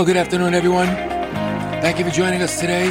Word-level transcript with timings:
Well, 0.00 0.06
good 0.06 0.16
afternoon, 0.16 0.54
everyone. 0.54 0.86
Thank 1.82 1.98
you 1.98 2.06
for 2.06 2.10
joining 2.10 2.40
us 2.40 2.58
today. 2.58 2.86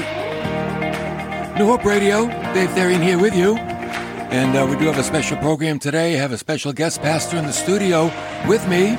New 1.57 1.66
Hope 1.66 1.84
Radio, 1.84 2.27
Dave 2.54 2.70
Therian 2.70 3.02
here 3.02 3.17
with 3.17 3.35
you. 3.35 3.57
And 3.57 4.55
uh, 4.55 4.67
we 4.70 4.77
do 4.77 4.85
have 4.85 4.99
a 4.99 5.04
special 5.04 5.35
program 5.38 5.80
today. 5.80 6.13
I 6.13 6.17
have 6.20 6.34
a 6.34 6.38
special 6.38 6.71
guest 6.71 7.02
pastor 7.02 7.38
in 7.38 7.48
the 7.48 7.52
studio 7.52 8.11
with 8.48 8.67
me, 8.67 8.95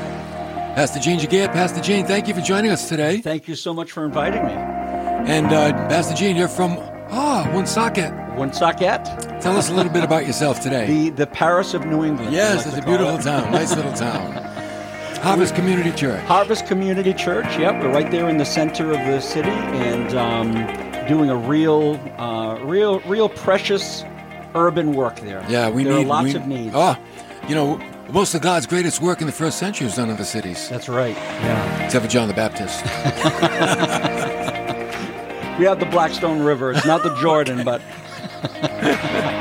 Pastor 0.74 0.98
Gene 0.98 1.20
Giguere. 1.20 1.52
Pastor 1.52 1.80
Gene, 1.80 2.04
thank 2.04 2.26
you 2.26 2.34
for 2.34 2.40
joining 2.40 2.72
us 2.72 2.88
today. 2.88 3.18
Thank 3.20 3.46
you 3.46 3.54
so 3.54 3.72
much 3.72 3.92
for 3.92 4.04
inviting 4.04 4.44
me. 4.44 4.54
And 4.54 5.46
uh, 5.52 5.70
Pastor 5.88 6.16
Gene, 6.16 6.34
you're 6.34 6.48
from 6.48 6.78
ah 7.12 7.48
Woonsocket. 7.54 8.12
Woonsocket. 8.36 9.04
Tell 9.40 9.56
us 9.56 9.70
a 9.70 9.72
little 9.72 9.92
bit 9.92 10.02
about 10.02 10.26
yourself 10.26 10.58
today. 10.60 10.84
The 10.88 11.10
the 11.10 11.26
Paris 11.28 11.74
of 11.74 11.86
New 11.86 12.04
England. 12.04 12.32
Yes, 12.32 12.66
like 12.66 12.74
it's 12.74 12.84
a 12.84 12.88
beautiful 12.88 13.18
it. 13.18 13.22
town. 13.22 13.52
Nice 13.52 13.76
little 13.76 13.92
town. 14.08 14.49
Harvest 15.22 15.54
Community 15.54 15.92
Church. 15.92 16.20
Harvest 16.22 16.66
Community 16.66 17.12
Church. 17.12 17.46
Yep, 17.58 17.82
we're 17.82 17.92
right 17.92 18.10
there 18.10 18.28
in 18.30 18.38
the 18.38 18.46
center 18.46 18.90
of 18.90 18.98
the 18.98 19.20
city, 19.20 19.50
and 19.50 20.14
um, 20.14 21.06
doing 21.06 21.28
a 21.28 21.36
real, 21.36 22.00
uh, 22.18 22.58
real, 22.62 23.00
real 23.00 23.28
precious 23.28 24.02
urban 24.54 24.94
work 24.94 25.20
there. 25.20 25.44
Yeah, 25.46 25.68
we 25.68 25.84
there 25.84 25.92
need 25.92 26.04
are 26.04 26.08
lots 26.08 26.24
we, 26.24 26.34
of 26.36 26.46
needs. 26.46 26.72
Oh, 26.74 26.96
you 27.48 27.54
know, 27.54 27.76
most 28.10 28.34
of 28.34 28.40
God's 28.40 28.66
greatest 28.66 29.02
work 29.02 29.20
in 29.20 29.26
the 29.26 29.32
first 29.32 29.58
century 29.58 29.84
was 29.84 29.96
done 29.96 30.08
in 30.08 30.16
the 30.16 30.24
cities. 30.24 30.70
That's 30.70 30.88
right. 30.88 31.14
Yeah. 31.14 31.84
Except 31.84 32.04
for 32.04 32.10
John 32.10 32.26
the 32.26 32.34
Baptist. 32.34 32.82
we 35.58 35.66
have 35.66 35.80
the 35.80 35.86
Blackstone 35.86 36.40
River. 36.40 36.72
It's 36.72 36.86
not 36.86 37.02
the 37.02 37.14
Jordan, 37.16 37.62
but. 37.62 37.82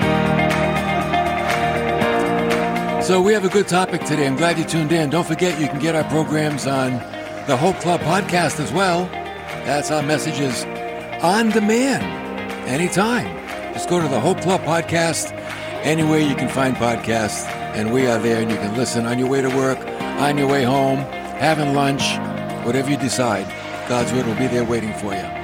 So 3.09 3.19
we 3.19 3.33
have 3.33 3.43
a 3.43 3.49
good 3.49 3.67
topic 3.67 4.01
today. 4.01 4.27
I'm 4.27 4.35
glad 4.35 4.59
you 4.59 4.63
tuned 4.63 4.91
in. 4.91 5.09
Don't 5.09 5.25
forget 5.25 5.59
you 5.59 5.67
can 5.67 5.79
get 5.79 5.95
our 5.95 6.03
programs 6.03 6.67
on 6.67 6.91
the 7.47 7.57
Hope 7.57 7.75
Club 7.77 8.01
podcast 8.01 8.59
as 8.59 8.71
well. 8.71 9.05
That's 9.65 9.89
our 9.89 10.03
messages 10.03 10.63
on 11.23 11.49
demand 11.49 12.03
anytime. 12.69 13.25
Just 13.73 13.89
go 13.89 13.99
to 13.99 14.07
the 14.07 14.19
Hope 14.19 14.39
Club 14.41 14.61
podcast 14.61 15.31
anywhere 15.83 16.19
you 16.19 16.35
can 16.35 16.49
find 16.49 16.75
podcasts, 16.75 17.47
and 17.73 17.91
we 17.91 18.05
are 18.05 18.19
there, 18.19 18.43
and 18.43 18.51
you 18.51 18.57
can 18.57 18.77
listen 18.77 19.07
on 19.07 19.17
your 19.17 19.27
way 19.27 19.41
to 19.41 19.49
work, 19.57 19.79
on 20.19 20.37
your 20.37 20.47
way 20.47 20.63
home, 20.63 20.99
having 21.39 21.73
lunch, 21.73 22.03
whatever 22.63 22.91
you 22.91 22.97
decide. 22.97 23.47
God's 23.89 24.13
word 24.13 24.27
will 24.27 24.35
be 24.35 24.45
there 24.45 24.63
waiting 24.63 24.93
for 24.93 25.15
you. 25.15 25.38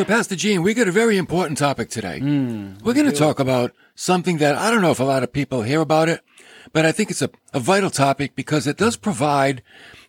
So, 0.00 0.06
Pastor 0.06 0.34
Gene, 0.34 0.62
we 0.62 0.72
got 0.72 0.88
a 0.88 0.92
very 0.92 1.18
important 1.18 1.58
topic 1.58 1.90
today. 1.90 2.20
Mm, 2.20 2.82
We're 2.82 2.94
going 2.94 3.10
to 3.10 3.14
talk 3.14 3.38
about 3.38 3.72
something 3.94 4.38
that 4.38 4.56
I 4.56 4.70
don't 4.70 4.80
know 4.80 4.92
if 4.92 4.98
a 4.98 5.04
lot 5.04 5.22
of 5.22 5.30
people 5.30 5.60
hear 5.60 5.82
about 5.82 6.08
it, 6.08 6.22
but 6.72 6.86
I 6.86 6.90
think 6.90 7.10
it's 7.10 7.20
a, 7.20 7.28
a 7.52 7.60
vital 7.60 7.90
topic 7.90 8.34
because 8.34 8.66
it 8.66 8.78
does 8.78 8.96
provide 8.96 9.62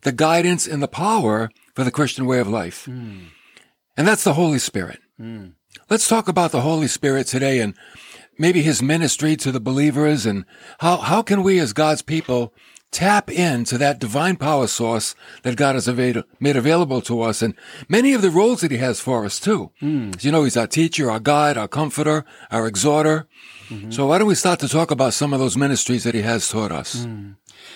the 0.03 0.13
guidance 0.13 0.65
and 0.65 0.81
the 0.81 0.87
power 0.87 1.51
for 1.75 1.83
the 1.83 1.91
Christian 1.91 2.25
way 2.25 2.39
of 2.39 2.47
life. 2.47 2.85
Mm. 2.85 3.31
And 3.97 4.07
that's 4.07 4.23
the 4.23 4.35
Holy 4.35 4.59
Spirit. 4.59 4.99
Mm. 5.19 5.55
Let's 5.89 6.07
talk 6.07 6.29
about 6.29 6.53
the 6.53 6.61
Holy 6.61 6.87
Spirit 6.87 7.27
today 7.27 7.59
and 7.59 7.73
maybe 8.39 8.61
his 8.61 8.81
ministry 8.81 9.35
to 9.35 9.51
the 9.51 9.59
believers 9.59 10.25
and 10.25 10.45
how, 10.79 10.95
how 10.95 11.21
can 11.21 11.43
we 11.43 11.59
as 11.59 11.73
God's 11.73 12.01
people 12.01 12.53
tap 12.91 13.31
into 13.31 13.77
that 13.77 13.99
divine 13.99 14.35
power 14.35 14.67
source 14.67 15.15
that 15.43 15.55
God 15.55 15.75
has 15.75 15.87
made 15.87 16.55
available 16.57 17.01
to 17.01 17.21
us 17.21 17.41
and 17.41 17.55
many 17.87 18.13
of 18.13 18.21
the 18.21 18.29
roles 18.29 18.61
that 18.61 18.71
he 18.71 18.77
has 18.77 18.99
for 18.99 19.25
us 19.25 19.39
too. 19.39 19.71
Mm. 19.81 20.21
You 20.23 20.31
know, 20.31 20.43
he's 20.43 20.57
our 20.57 20.67
teacher, 20.67 21.09
our 21.09 21.19
guide, 21.19 21.57
our 21.57 21.69
comforter, 21.69 22.25
our 22.51 22.67
exhorter. 22.67 23.27
Mm-hmm. 23.69 23.91
So 23.91 24.07
why 24.07 24.17
don't 24.17 24.27
we 24.27 24.35
start 24.35 24.59
to 24.59 24.67
talk 24.67 24.91
about 24.91 25.13
some 25.13 25.33
of 25.33 25.39
those 25.39 25.55
ministries 25.55 26.03
that 26.03 26.13
he 26.13 26.21
has 26.21 26.49
taught 26.49 26.73
us? 26.73 27.05
Mm. 27.05 27.35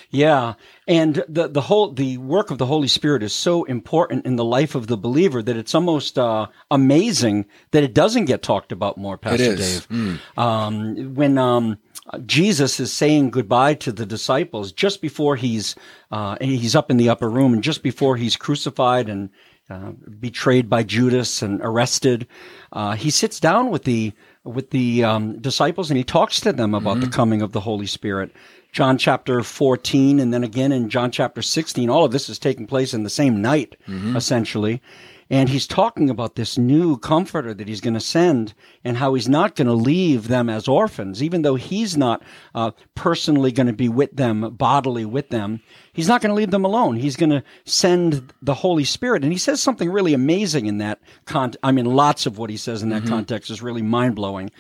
Yeah, 0.09 0.53
and 0.88 1.23
the 1.28 1.47
the 1.47 1.61
whole 1.61 1.91
the 1.91 2.17
work 2.17 2.51
of 2.51 2.57
the 2.57 2.66
Holy 2.66 2.88
Spirit 2.88 3.23
is 3.23 3.34
so 3.34 3.63
important 3.66 4.25
in 4.25 4.35
the 4.35 4.45
life 4.45 4.75
of 4.75 4.88
the 4.88 4.97
believer 4.97 5.44
that 5.44 5.57
it's 5.57 5.75
almost 5.75 6.17
uh, 6.17 6.47
amazing 6.72 7.45
that 7.72 7.84
it 7.84 7.94
doesn't 7.94 8.25
get 8.25 8.41
talked 8.41 8.72
about 8.72 8.97
more, 8.97 9.17
Pastor 9.17 9.56
Dave. 9.56 9.88
Mm. 9.90 10.19
Um, 10.38 11.16
when 11.16 11.38
um, 11.38 11.78
Jesus 12.25 12.79
is 12.79 12.93
saying 12.93 13.31
goodbye 13.31 13.73
to 13.75 13.91
the 13.91 14.05
disciples 14.05 14.71
just 14.71 15.01
before 15.01 15.35
he's 15.35 15.75
uh, 16.11 16.38
he's 16.39 16.75
up 16.75 16.91
in 16.91 16.97
the 16.97 17.09
upper 17.09 17.29
room 17.29 17.53
and 17.53 17.63
just 17.63 17.81
before 17.81 18.16
he's 18.16 18.35
crucified 18.35 19.09
and 19.09 19.29
uh, 19.69 19.91
betrayed 20.19 20.69
by 20.69 20.83
Judas 20.83 21.41
and 21.41 21.59
arrested, 21.63 22.27
uh, 22.71 22.95
he 22.95 23.09
sits 23.09 23.39
down 23.39 23.71
with 23.71 23.83
the 23.83 24.13
with 24.43 24.69
the 24.69 25.03
um, 25.03 25.39
disciples 25.39 25.89
and 25.89 25.97
he 25.97 26.03
talks 26.03 26.39
to 26.41 26.53
them 26.53 26.75
about 26.75 26.97
mm-hmm. 26.97 27.05
the 27.05 27.09
coming 27.09 27.41
of 27.41 27.51
the 27.51 27.61
Holy 27.61 27.88
Spirit. 27.88 28.31
John 28.72 28.97
chapter 28.97 29.41
14 29.41 30.19
and 30.19 30.33
then 30.33 30.43
again 30.43 30.72
in 30.72 30.89
John 30.89 31.09
chapter 31.09 31.41
16. 31.41 31.89
All 31.89 32.05
of 32.05 32.11
this 32.11 32.29
is 32.29 32.37
taking 32.37 32.67
place 32.67 32.93
in 32.93 33.03
the 33.03 33.09
same 33.09 33.41
night, 33.41 33.75
mm-hmm. 33.87 34.16
essentially. 34.16 34.81
And 35.28 35.50
he's 35.50 35.66
talking 35.66 36.12
about 36.12 36.36
this 36.36 36.56
new 36.56 36.97
comforter 36.97 37.53
that 37.53 37.68
he's 37.68 37.81
going 37.81 37.96
to 37.96 38.00
send 38.00 38.53
and 38.84 38.96
how 38.97 39.16
he's 39.16 39.28
not 39.28 39.56
going 39.56 39.68
to 39.68 39.74
leave 39.74 40.28
them 40.28 40.50
as 40.50 40.68
orphans, 40.68 41.24
even 41.24 41.41
though 41.41 41.56
he's 41.56 41.97
not 41.97 42.22
uh, 42.53 42.72
personally 42.94 43.52
going 43.52 43.66
to 43.66 43.74
be 43.74 43.90
with 43.90 44.16
them, 44.16 44.56
bodily 44.56 45.03
with 45.03 45.30
them. 45.30 45.62
He's 45.94 46.08
not 46.08 46.22
going 46.22 46.30
to 46.30 46.35
leave 46.35 46.52
them 46.52 46.64
alone. 46.64 46.97
He's 46.97 47.16
going 47.16 47.31
to 47.31 47.44
send 47.64 48.34
the 48.44 48.53
Holy 48.53 48.84
Spirit. 48.84 49.24
And 49.24 49.31
he 49.31 49.40
says 49.40 49.62
something 49.62 49.90
really 49.90 50.14
amazing 50.14 50.68
in 50.68 50.78
that 50.78 51.00
context. 51.25 51.59
I 51.64 51.72
mean, 51.72 51.85
lots 51.85 52.28
of 52.28 52.38
what 52.38 52.52
he 52.52 52.58
says 52.58 52.84
in 52.84 52.90
that 52.90 53.02
mm-hmm. 53.02 53.09
context 53.09 53.50
is 53.50 53.64
really 53.64 53.81
mind 53.81 54.16
blowing. 54.16 54.52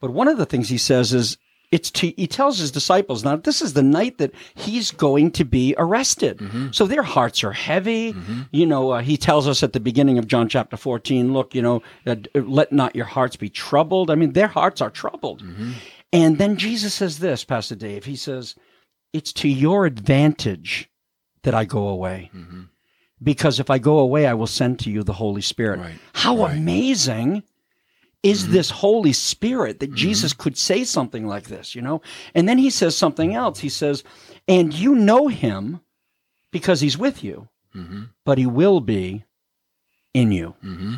But 0.00 0.10
one 0.10 0.28
of 0.28 0.36
the 0.36 0.46
things 0.46 0.68
he 0.68 0.78
says 0.78 1.14
is, 1.14 1.38
it's 1.70 1.90
to, 1.92 2.12
he 2.16 2.26
tells 2.26 2.58
his 2.58 2.70
disciples 2.70 3.24
now 3.24 3.36
this 3.36 3.62
is 3.62 3.72
the 3.72 3.82
night 3.82 4.18
that 4.18 4.32
he's 4.54 4.90
going 4.90 5.30
to 5.30 5.44
be 5.44 5.74
arrested 5.78 6.38
mm-hmm. 6.38 6.68
so 6.72 6.86
their 6.86 7.02
hearts 7.02 7.44
are 7.44 7.52
heavy 7.52 8.12
mm-hmm. 8.12 8.42
you 8.50 8.66
know 8.66 8.90
uh, 8.90 9.00
he 9.00 9.16
tells 9.16 9.46
us 9.46 9.62
at 9.62 9.72
the 9.72 9.80
beginning 9.80 10.18
of 10.18 10.26
john 10.26 10.48
chapter 10.48 10.76
14 10.76 11.32
look 11.32 11.54
you 11.54 11.62
know 11.62 11.82
uh, 12.06 12.16
let 12.34 12.72
not 12.72 12.96
your 12.96 13.04
hearts 13.04 13.36
be 13.36 13.48
troubled 13.48 14.10
i 14.10 14.14
mean 14.14 14.32
their 14.32 14.48
hearts 14.48 14.80
are 14.80 14.90
troubled 14.90 15.42
mm-hmm. 15.42 15.72
and 16.12 16.38
then 16.38 16.56
jesus 16.56 16.94
says 16.94 17.18
this 17.18 17.44
pastor 17.44 17.76
dave 17.76 18.04
he 18.04 18.16
says 18.16 18.54
it's 19.12 19.32
to 19.32 19.48
your 19.48 19.86
advantage 19.86 20.90
that 21.42 21.54
i 21.54 21.64
go 21.64 21.88
away 21.88 22.30
mm-hmm. 22.34 22.62
because 23.22 23.60
if 23.60 23.70
i 23.70 23.78
go 23.78 23.98
away 23.98 24.26
i 24.26 24.34
will 24.34 24.46
send 24.46 24.78
to 24.78 24.90
you 24.90 25.02
the 25.02 25.12
holy 25.12 25.42
spirit 25.42 25.78
right. 25.78 25.98
how 26.14 26.36
right. 26.38 26.56
amazing 26.56 27.42
is 28.22 28.44
mm-hmm. 28.44 28.52
this 28.52 28.70
Holy 28.70 29.12
Spirit 29.12 29.80
that 29.80 29.90
mm-hmm. 29.90 29.96
Jesus 29.96 30.32
could 30.32 30.56
say 30.56 30.84
something 30.84 31.26
like 31.26 31.48
this, 31.48 31.74
you 31.74 31.82
know? 31.82 32.02
And 32.34 32.48
then 32.48 32.58
he 32.58 32.70
says 32.70 32.96
something 32.96 33.34
else. 33.34 33.60
He 33.60 33.68
says, 33.68 34.04
and 34.46 34.74
you 34.74 34.94
know 34.94 35.28
him 35.28 35.80
because 36.50 36.80
he's 36.80 36.98
with 36.98 37.24
you, 37.24 37.48
mm-hmm. 37.74 38.04
but 38.24 38.38
he 38.38 38.46
will 38.46 38.80
be 38.80 39.24
in 40.12 40.32
you. 40.32 40.54
Mm-hmm. 40.64 40.94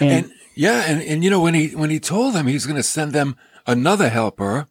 And, 0.00 0.24
and, 0.24 0.32
yeah, 0.54 0.84
and, 0.86 1.02
and 1.02 1.24
you 1.24 1.30
know, 1.30 1.40
when 1.40 1.54
he, 1.54 1.74
when 1.74 1.90
he 1.90 2.00
told 2.00 2.34
them 2.34 2.46
he's 2.46 2.66
going 2.66 2.76
to 2.76 2.82
send 2.82 3.12
them 3.12 3.36
another 3.66 4.08
helper, 4.08 4.68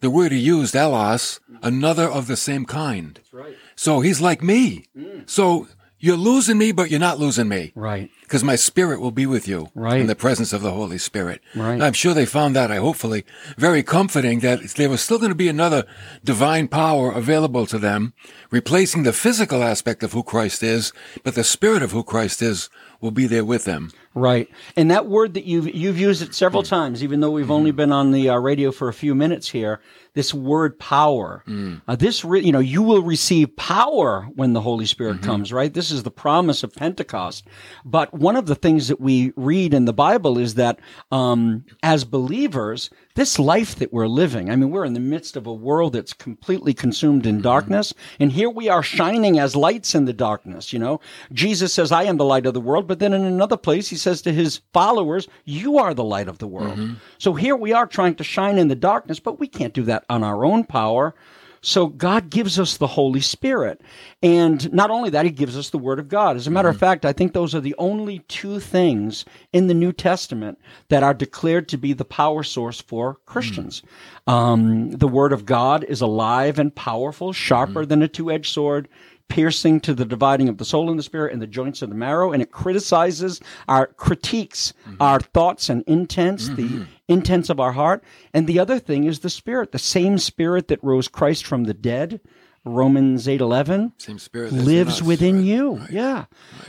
the 0.00 0.10
word 0.10 0.32
he 0.32 0.38
used, 0.38 0.74
allos, 0.74 1.40
another 1.62 2.08
of 2.08 2.26
the 2.26 2.36
same 2.36 2.64
kind. 2.64 3.14
That's 3.14 3.32
right. 3.32 3.56
So 3.76 4.00
he's 4.00 4.20
like 4.20 4.42
me. 4.42 4.86
Mm. 4.96 5.28
So 5.30 5.68
you're 6.02 6.16
losing 6.16 6.58
me, 6.58 6.72
but 6.72 6.90
you're 6.90 6.98
not 6.98 7.20
losing 7.20 7.48
me. 7.48 7.72
Right. 7.76 8.10
Because 8.22 8.42
my 8.42 8.56
spirit 8.56 9.00
will 9.00 9.12
be 9.12 9.24
with 9.24 9.46
you. 9.46 9.68
Right. 9.72 10.00
In 10.00 10.08
the 10.08 10.16
presence 10.16 10.52
of 10.52 10.60
the 10.60 10.72
Holy 10.72 10.98
Spirit. 10.98 11.40
Right. 11.54 11.80
I'm 11.80 11.92
sure 11.92 12.12
they 12.12 12.26
found 12.26 12.56
that, 12.56 12.72
I 12.72 12.76
hopefully, 12.76 13.24
very 13.56 13.84
comforting 13.84 14.40
that 14.40 14.62
there 14.74 14.90
was 14.90 15.00
still 15.00 15.18
going 15.18 15.30
to 15.30 15.36
be 15.36 15.48
another 15.48 15.84
divine 16.24 16.66
power 16.66 17.12
available 17.12 17.66
to 17.66 17.78
them, 17.78 18.14
replacing 18.50 19.04
the 19.04 19.12
physical 19.12 19.62
aspect 19.62 20.02
of 20.02 20.12
who 20.12 20.24
Christ 20.24 20.64
is, 20.64 20.92
but 21.22 21.36
the 21.36 21.44
spirit 21.44 21.84
of 21.84 21.92
who 21.92 22.02
Christ 22.02 22.42
is 22.42 22.68
will 23.02 23.10
be 23.10 23.26
there 23.26 23.44
with 23.44 23.64
them. 23.64 23.90
Right. 24.14 24.48
And 24.76 24.90
that 24.90 25.06
word 25.06 25.34
that 25.34 25.44
you've, 25.44 25.74
you've 25.74 25.98
used 25.98 26.22
it 26.22 26.34
several 26.34 26.62
mm-hmm. 26.62 26.74
times, 26.74 27.02
even 27.02 27.20
though 27.20 27.30
we've 27.30 27.44
mm-hmm. 27.44 27.52
only 27.52 27.70
been 27.72 27.92
on 27.92 28.12
the 28.12 28.30
uh, 28.30 28.36
radio 28.36 28.70
for 28.70 28.88
a 28.88 28.94
few 28.94 29.14
minutes 29.14 29.48
here, 29.48 29.80
this 30.14 30.32
word 30.32 30.78
power. 30.78 31.42
Mm. 31.46 31.80
Uh, 31.88 31.96
this, 31.96 32.24
re- 32.24 32.42
you 32.42 32.52
know, 32.52 32.60
you 32.60 32.82
will 32.82 33.02
receive 33.02 33.56
power 33.56 34.28
when 34.34 34.52
the 34.52 34.60
Holy 34.60 34.86
Spirit 34.86 35.16
mm-hmm. 35.16 35.24
comes, 35.24 35.52
right? 35.52 35.72
This 35.72 35.90
is 35.90 36.02
the 36.02 36.10
promise 36.10 36.62
of 36.62 36.74
Pentecost. 36.74 37.46
But 37.84 38.12
one 38.12 38.36
of 38.36 38.46
the 38.46 38.54
things 38.54 38.88
that 38.88 39.00
we 39.00 39.32
read 39.36 39.74
in 39.74 39.86
the 39.86 39.92
Bible 39.92 40.38
is 40.38 40.54
that 40.54 40.78
um, 41.10 41.64
as 41.82 42.04
believers, 42.04 42.90
this 43.14 43.38
life 43.38 43.76
that 43.76 43.92
we're 43.92 44.06
living, 44.06 44.50
I 44.50 44.56
mean, 44.56 44.70
we're 44.70 44.84
in 44.84 44.94
the 44.94 45.00
midst 45.00 45.36
of 45.36 45.46
a 45.46 45.52
world 45.52 45.92
that's 45.92 46.12
completely 46.12 46.72
consumed 46.72 47.26
in 47.26 47.36
mm-hmm. 47.36 47.42
darkness. 47.42 47.92
And 48.18 48.32
here 48.32 48.48
we 48.48 48.68
are 48.68 48.82
shining 48.82 49.38
as 49.38 49.54
lights 49.54 49.94
in 49.94 50.06
the 50.06 50.12
darkness, 50.12 50.72
you 50.72 50.78
know? 50.78 51.00
Jesus 51.32 51.72
says, 51.72 51.92
I 51.92 52.04
am 52.04 52.16
the 52.16 52.24
light 52.24 52.46
of 52.46 52.54
the 52.54 52.60
world. 52.60 52.86
But 52.86 52.98
then 52.98 53.12
in 53.12 53.24
another 53.24 53.56
place, 53.56 53.88
he 53.88 53.96
says 53.96 54.22
to 54.22 54.32
his 54.32 54.60
followers, 54.72 55.28
You 55.44 55.78
are 55.78 55.94
the 55.94 56.04
light 56.04 56.28
of 56.28 56.38
the 56.38 56.46
world. 56.46 56.78
Mm-hmm. 56.78 56.94
So 57.18 57.34
here 57.34 57.56
we 57.56 57.72
are 57.72 57.86
trying 57.86 58.14
to 58.16 58.24
shine 58.24 58.58
in 58.58 58.68
the 58.68 58.74
darkness, 58.74 59.20
but 59.20 59.38
we 59.38 59.46
can't 59.46 59.74
do 59.74 59.82
that 59.84 60.04
on 60.08 60.24
our 60.24 60.44
own 60.44 60.64
power. 60.64 61.14
So 61.62 61.86
God 61.86 62.28
gives 62.28 62.58
us 62.58 62.76
the 62.76 62.88
Holy 62.88 63.20
Spirit. 63.20 63.80
And 64.20 64.72
not 64.72 64.90
only 64.90 65.10
that, 65.10 65.24
he 65.24 65.30
gives 65.30 65.56
us 65.56 65.70
the 65.70 65.78
Word 65.78 66.00
of 66.00 66.08
God. 66.08 66.36
As 66.36 66.48
a 66.48 66.50
matter 66.50 66.68
of 66.68 66.74
mm-hmm. 66.74 66.80
fact, 66.80 67.04
I 67.04 67.12
think 67.12 67.32
those 67.32 67.54
are 67.54 67.60
the 67.60 67.76
only 67.78 68.18
two 68.28 68.58
things 68.58 69.24
in 69.52 69.68
the 69.68 69.74
New 69.74 69.92
Testament 69.92 70.58
that 70.88 71.04
are 71.04 71.14
declared 71.14 71.68
to 71.68 71.76
be 71.76 71.92
the 71.92 72.04
power 72.04 72.42
source 72.42 72.80
for 72.80 73.18
Christians. 73.26 73.80
Mm-hmm. 73.80 74.30
Um, 74.30 74.90
the 74.90 75.08
Word 75.08 75.32
of 75.32 75.46
God 75.46 75.84
is 75.84 76.00
alive 76.00 76.58
and 76.58 76.74
powerful, 76.74 77.32
sharper 77.32 77.82
mm-hmm. 77.82 77.88
than 77.88 78.02
a 78.02 78.08
two 78.08 78.30
edged 78.30 78.52
sword 78.52 78.88
piercing 79.28 79.80
to 79.80 79.94
the 79.94 80.04
dividing 80.04 80.48
of 80.48 80.58
the 80.58 80.64
soul 80.64 80.90
and 80.90 80.98
the 80.98 81.02
spirit 81.02 81.32
and 81.32 81.40
the 81.40 81.46
joints 81.46 81.82
of 81.82 81.88
the 81.88 81.94
marrow, 81.94 82.32
and 82.32 82.42
it 82.42 82.50
criticizes 82.50 83.40
our 83.68 83.86
critiques, 83.86 84.72
mm-hmm. 84.86 84.96
our 85.00 85.20
thoughts 85.20 85.68
and 85.68 85.82
intents, 85.86 86.48
the 86.48 86.68
mm-hmm. 86.68 86.82
intents 87.08 87.50
of 87.50 87.60
our 87.60 87.72
heart. 87.72 88.04
And 88.34 88.46
the 88.46 88.58
other 88.58 88.78
thing 88.78 89.04
is 89.04 89.20
the 89.20 89.30
spirit, 89.30 89.72
the 89.72 89.78
same 89.78 90.18
spirit 90.18 90.68
that 90.68 90.82
rose 90.82 91.08
Christ 91.08 91.46
from 91.46 91.64
the 91.64 91.74
dead. 91.74 92.20
Romans 92.64 93.26
eight 93.26 93.40
eleven 93.40 93.92
Same 93.98 94.20
spirit 94.20 94.52
lives 94.52 95.00
us, 95.00 95.02
within 95.02 95.38
right? 95.38 95.44
you. 95.44 95.80
Yeah. 95.90 96.26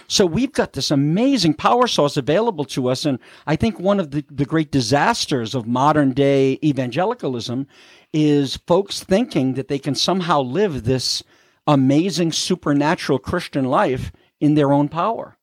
So 0.07 0.25
we've 0.25 0.51
got 0.51 0.73
this 0.73 0.89
amazing 0.89 1.53
power 1.53 1.85
source 1.85 2.17
available 2.17 2.65
to 2.65 2.89
us. 2.89 3.05
And 3.05 3.19
I 3.45 3.55
think 3.55 3.79
one 3.79 3.99
of 3.99 4.09
the, 4.09 4.25
the 4.27 4.45
great 4.45 4.71
disasters 4.71 5.53
of 5.53 5.67
modern 5.67 6.13
day 6.13 6.57
evangelicalism 6.63 7.67
is 8.11 8.57
folks 8.65 9.03
thinking 9.03 9.53
that 9.53 9.67
they 9.67 9.77
can 9.77 9.93
somehow 9.93 10.41
live 10.41 10.85
this 10.85 11.21
amazing 11.67 12.31
supernatural 12.31 13.19
Christian 13.19 13.65
life 13.65 14.11
in 14.39 14.55
their 14.55 14.73
own 14.73 14.89
power. 14.89 15.37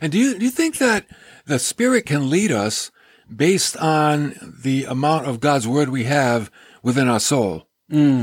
And 0.00 0.12
do 0.12 0.18
you 0.18 0.38
do 0.38 0.44
you 0.44 0.50
think 0.50 0.78
that 0.78 1.06
the 1.46 1.58
Spirit 1.58 2.06
can 2.06 2.30
lead 2.30 2.52
us 2.52 2.92
based 3.34 3.76
on 3.76 4.34
the 4.62 4.84
amount 4.84 5.26
of 5.26 5.40
God's 5.40 5.66
word 5.66 5.88
we 5.88 6.04
have 6.04 6.50
within 6.84 7.08
our 7.08 7.18
soul? 7.20 7.66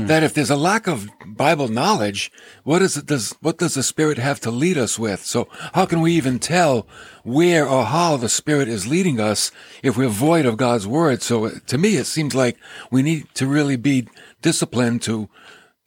That 0.06 0.22
if 0.22 0.32
there's 0.32 0.48
a 0.48 0.56
lack 0.56 0.86
of 0.86 1.10
Bible 1.26 1.68
knowledge, 1.68 2.32
what 2.64 2.80
is 2.80 2.96
it 2.96 3.04
does 3.04 3.34
what 3.42 3.58
does 3.58 3.74
the 3.74 3.82
Spirit 3.82 4.16
have 4.16 4.40
to 4.40 4.50
lead 4.50 4.78
us 4.78 4.98
with? 4.98 5.22
So 5.22 5.48
how 5.74 5.84
can 5.84 6.00
we 6.00 6.14
even 6.14 6.38
tell 6.38 6.86
where 7.24 7.68
or 7.68 7.84
how 7.84 8.16
the 8.16 8.30
Spirit 8.30 8.68
is 8.68 8.86
leading 8.86 9.20
us 9.20 9.52
if 9.82 9.98
we're 9.98 10.08
void 10.08 10.46
of 10.46 10.56
God's 10.56 10.86
word? 10.86 11.20
So 11.20 11.44
uh, 11.44 11.50
to 11.66 11.76
me, 11.76 11.96
it 11.96 12.06
seems 12.06 12.34
like 12.34 12.56
we 12.90 13.02
need 13.02 13.26
to 13.34 13.46
really 13.46 13.76
be 13.76 14.08
disciplined 14.40 15.02
to 15.02 15.28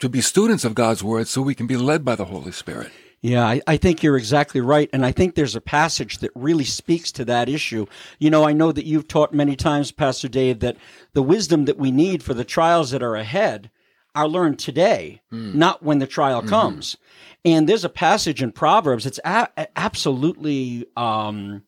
to 0.01 0.09
be 0.09 0.21
students 0.21 0.65
of 0.65 0.75
God's 0.75 1.03
word 1.03 1.27
so 1.27 1.42
we 1.42 1.56
can 1.56 1.68
be 1.68 1.77
led 1.77 2.03
by 2.03 2.15
the 2.15 2.25
Holy 2.25 2.51
Spirit. 2.51 2.92
Yeah, 3.21 3.45
I, 3.45 3.62
I 3.68 3.77
think 3.77 4.01
you're 4.01 4.18
exactly 4.18 4.62
right. 4.62 4.89
And 4.92 5.06
I 5.06 5.12
think 5.12 5.36
there's 5.36 5.56
a 5.56 5.62
passage 5.62 6.18
that 6.19 6.31
really 6.33 6.63
speaks 6.65 7.12
to 7.13 7.25
that 7.25 7.48
issue. 7.48 7.86
You 8.18 8.31
know, 8.31 8.44
I 8.48 8.53
know 8.53 8.71
that 8.71 8.86
you've 8.86 9.07
taught 9.07 9.31
many 9.31 9.56
times, 9.56 9.92
Pastor 9.92 10.27
Dave, 10.27 10.59
that 10.62 10.75
the 11.13 11.21
wisdom 11.21 11.65
that 11.65 11.77
we 11.77 11.92
need 11.92 12.24
for 12.24 12.33
the 12.33 12.44
trials 12.44 12.89
that 12.92 13.03
are 13.03 13.15
ahead 13.15 13.69
are 14.15 14.27
learned 14.27 14.57
today, 14.59 15.21
not 15.31 15.83
when 15.83 16.00
the 16.00 16.07
trial 16.07 16.42
comes. 16.42 16.98
And 17.45 17.69
there's 17.69 17.86
a 17.86 17.89
passage 17.89 18.42
in 18.42 18.51
Proverbs 18.51 19.03
that's 19.03 19.19
a- 19.24 19.68
absolutely 19.80 20.88
um, 20.98 21.63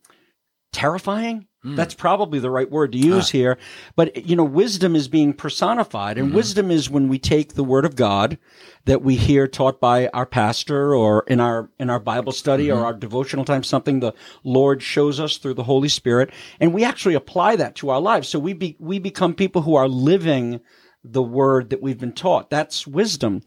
terrifying. 0.74 1.48
Hmm. 1.64 1.76
That's 1.76 1.94
probably 1.94 2.40
the 2.40 2.50
right 2.50 2.70
word 2.70 2.92
to 2.92 2.98
use 2.98 3.30
ah. 3.30 3.32
here. 3.32 3.58
But, 3.96 4.26
you 4.26 4.36
know, 4.36 4.44
wisdom 4.44 4.96
is 4.96 5.08
being 5.08 5.34
personified. 5.34 6.18
And 6.18 6.30
hmm. 6.30 6.36
wisdom 6.36 6.70
is 6.70 6.90
when 6.90 7.08
we 7.08 7.18
take 7.18 7.54
the 7.54 7.64
word 7.64 7.86
of 7.86 7.96
God 7.96 8.38
that 8.86 9.02
we 9.02 9.16
hear 9.16 9.48
taught 9.48 9.80
by 9.80 10.08
our 10.10 10.26
pastor 10.26 10.94
or 10.94 11.24
in 11.28 11.40
our, 11.40 11.70
in 11.80 11.90
our 11.90 12.00
Bible 12.00 12.34
study 12.34 12.70
or 12.70 12.80
hmm. 12.80 12.86
our 12.86 12.94
devotional 12.94 13.46
time, 13.46 13.64
something 13.64 14.00
the 14.00 14.14
Lord 14.44 14.84
shows 14.84 15.20
us 15.20 15.38
through 15.38 15.56
the 15.56 15.64
Holy 15.64 15.90
Spirit. 15.90 16.32
And 16.60 16.74
we 16.74 16.84
actually 16.84 17.16
apply 17.16 17.56
that 17.56 17.76
to 17.76 17.90
our 17.90 18.02
lives. 18.02 18.28
So 18.28 18.40
we 18.40 18.54
be, 18.54 18.76
we 18.80 19.00
become 19.00 19.34
people 19.34 19.62
who 19.62 19.76
are 19.76 19.88
living 19.88 20.60
the 21.04 21.24
word 21.24 21.70
that 21.70 21.82
we've 21.82 22.00
been 22.00 22.14
taught. 22.14 22.50
That's 22.50 22.88
wisdom. 22.88 23.42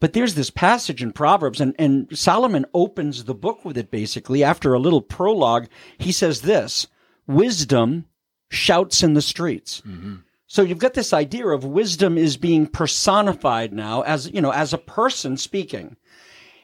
But 0.00 0.12
there's 0.14 0.34
this 0.34 0.50
passage 0.50 1.02
in 1.02 1.12
Proverbs, 1.12 1.60
and, 1.60 1.74
and 1.78 2.08
Solomon 2.16 2.66
opens 2.74 3.24
the 3.24 3.34
book 3.34 3.64
with 3.64 3.78
it 3.78 3.90
basically. 3.90 4.42
After 4.42 4.74
a 4.74 4.80
little 4.80 5.00
prologue, 5.00 5.68
he 5.98 6.10
says 6.10 6.42
this 6.42 6.88
Wisdom 7.26 8.06
shouts 8.50 9.02
in 9.02 9.14
the 9.14 9.22
streets. 9.22 9.82
Mm-hmm. 9.86 10.16
So 10.46 10.62
you've 10.62 10.78
got 10.78 10.94
this 10.94 11.14
idea 11.14 11.46
of 11.48 11.64
wisdom 11.64 12.18
is 12.18 12.36
being 12.36 12.66
personified 12.66 13.72
now 13.72 14.02
as, 14.02 14.30
you 14.30 14.42
know, 14.42 14.52
as 14.52 14.74
a 14.74 14.78
person 14.78 15.38
speaking. 15.38 15.96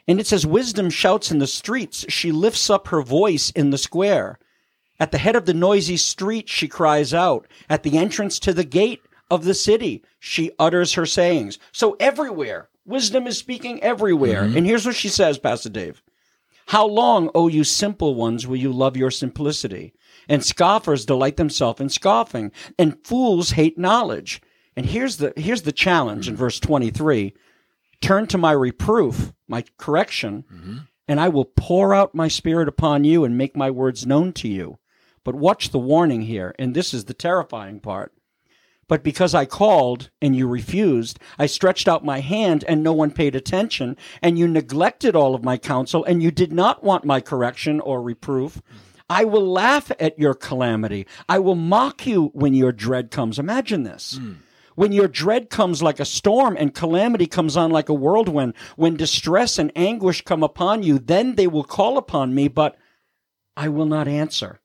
And 0.07 0.21
it 0.21 0.27
says, 0.27 0.47
Wisdom 0.47 0.91
shouts 0.91 1.31
in 1.31 1.39
the 1.39 1.47
streets. 1.47 2.05
She 2.09 2.31
lifts 2.33 2.69
up 2.69 2.89
her 2.89 3.01
voice 3.01 3.51
in 3.51 3.71
the 3.71 3.79
square. 3.79 4.39
At 5.01 5.13
the 5.13 5.19
head 5.19 5.37
of 5.37 5.47
the 5.47 5.55
noisy 5.55 5.97
street, 5.97 6.49
she 6.49 6.69
cries 6.69 7.15
out. 7.15 7.47
At 7.71 7.83
the 7.83 7.97
entrance 7.97 8.39
to 8.41 8.53
the 8.53 8.65
gate 8.65 9.01
of 9.31 9.45
the 9.45 9.55
city, 9.55 10.03
she 10.19 10.51
utters 10.59 10.95
her 10.95 11.07
sayings. 11.07 11.59
So 11.73 11.97
everywhere, 12.01 12.69
wisdom 12.85 13.27
is 13.27 13.39
speaking 13.39 13.83
everywhere. 13.83 14.43
Mm-hmm. 14.43 14.57
And 14.57 14.67
here's 14.67 14.87
what 14.87 14.97
she 14.97 15.09
says, 15.09 15.39
Pastor 15.39 15.69
Dave. 15.69 16.03
How 16.67 16.87
long, 16.87 17.31
O 17.35 17.49
you 17.49 17.65
simple 17.65 18.15
ones, 18.15 18.47
will 18.47 18.57
you 18.57 18.73
love 18.73 18.97
your 18.97 19.11
simplicity? 19.11 19.95
And 20.29 20.45
scoffers 20.45 21.07
delight 21.07 21.37
themselves 21.37 21.81
in 21.81 21.89
scoffing, 21.89 22.53
and 22.79 23.05
fools 23.05 23.53
hate 23.53 23.79
knowledge. 23.79 24.43
And 24.77 24.87
here's 24.87 25.17
the 25.17 25.33
here's 25.37 25.63
the 25.63 25.73
challenge 25.73 26.29
in 26.29 26.37
verse 26.37 26.61
23. 26.61 27.35
Turn 28.01 28.27
to 28.29 28.39
my 28.39 28.53
reproof, 28.53 29.33
my 29.49 29.65
correction, 29.77 30.45
mm-hmm. 30.53 30.77
and 31.09 31.19
I 31.19 31.29
will 31.29 31.45
pour 31.45 31.93
out 31.93 32.15
my 32.15 32.29
spirit 32.29 32.69
upon 32.69 33.03
you 33.03 33.25
and 33.25 33.37
make 33.37 33.57
my 33.57 33.71
words 33.71 34.07
known 34.07 34.33
to 34.35 34.49
you. 34.49 34.79
But 35.25 35.35
watch 35.35 35.71
the 35.71 35.79
warning 35.79 36.23
here, 36.23 36.55
and 36.59 36.75
this 36.75 36.95
is 36.95 37.07
the 37.07 37.15
terrifying 37.15 37.81
part. 37.81 38.13
But 38.89 39.03
because 39.03 39.35
I 39.35 39.45
called 39.45 40.11
and 40.23 40.35
you 40.35 40.49
refused, 40.49 41.19
I 41.39 41.47
stretched 41.47 41.89
out 41.89 42.05
my 42.05 42.21
hand 42.21 42.65
and 42.67 42.83
no 42.83 42.93
one 42.93 43.11
paid 43.11 43.37
attention, 43.37 43.97
and 44.23 44.39
you 44.39 44.49
neglected 44.49 45.15
all 45.15 45.35
of 45.35 45.45
my 45.45 45.59
counsel, 45.59 46.05
and 46.05 46.23
you 46.23 46.31
did 46.31 46.53
not 46.53 46.83
want 46.83 47.05
my 47.05 47.21
correction 47.21 47.81
or 47.81 48.01
reproof. 48.01 48.57
Mm-hmm. 48.57 48.88
I 49.09 49.25
will 49.25 49.47
laugh 49.47 49.91
at 49.99 50.19
your 50.19 50.35
calamity. 50.35 51.07
I 51.29 51.39
will 51.39 51.55
mock 51.55 52.07
you 52.07 52.31
when 52.35 52.55
your 52.55 52.73
dread 52.73 53.11
comes. 53.11 53.39
Imagine 53.39 53.83
this. 53.83 54.19
Hmm. 54.19 54.33
When 54.75 54.93
your 54.93 55.09
dread 55.09 55.51
comes 55.51 55.83
like 55.83 55.99
a 55.99 56.05
storm 56.05 56.57
and 56.57 56.73
calamity 56.73 57.27
comes 57.27 57.57
on 57.57 57.73
like 57.73 57.89
a 57.89 57.95
whirlwind, 57.95 58.55
when 58.77 58.97
distress 58.97 59.59
and 59.59 59.73
anguish 59.75 60.23
come 60.23 60.45
upon 60.45 60.85
you, 60.85 61.01
then 61.01 61.35
they 61.35 61.49
will 61.49 61.65
call 61.65 61.99
upon 61.99 62.33
me, 62.33 62.47
but 62.47 62.77
I 63.57 63.69
will 63.71 63.87
not 63.87 64.07
answer. 64.07 64.61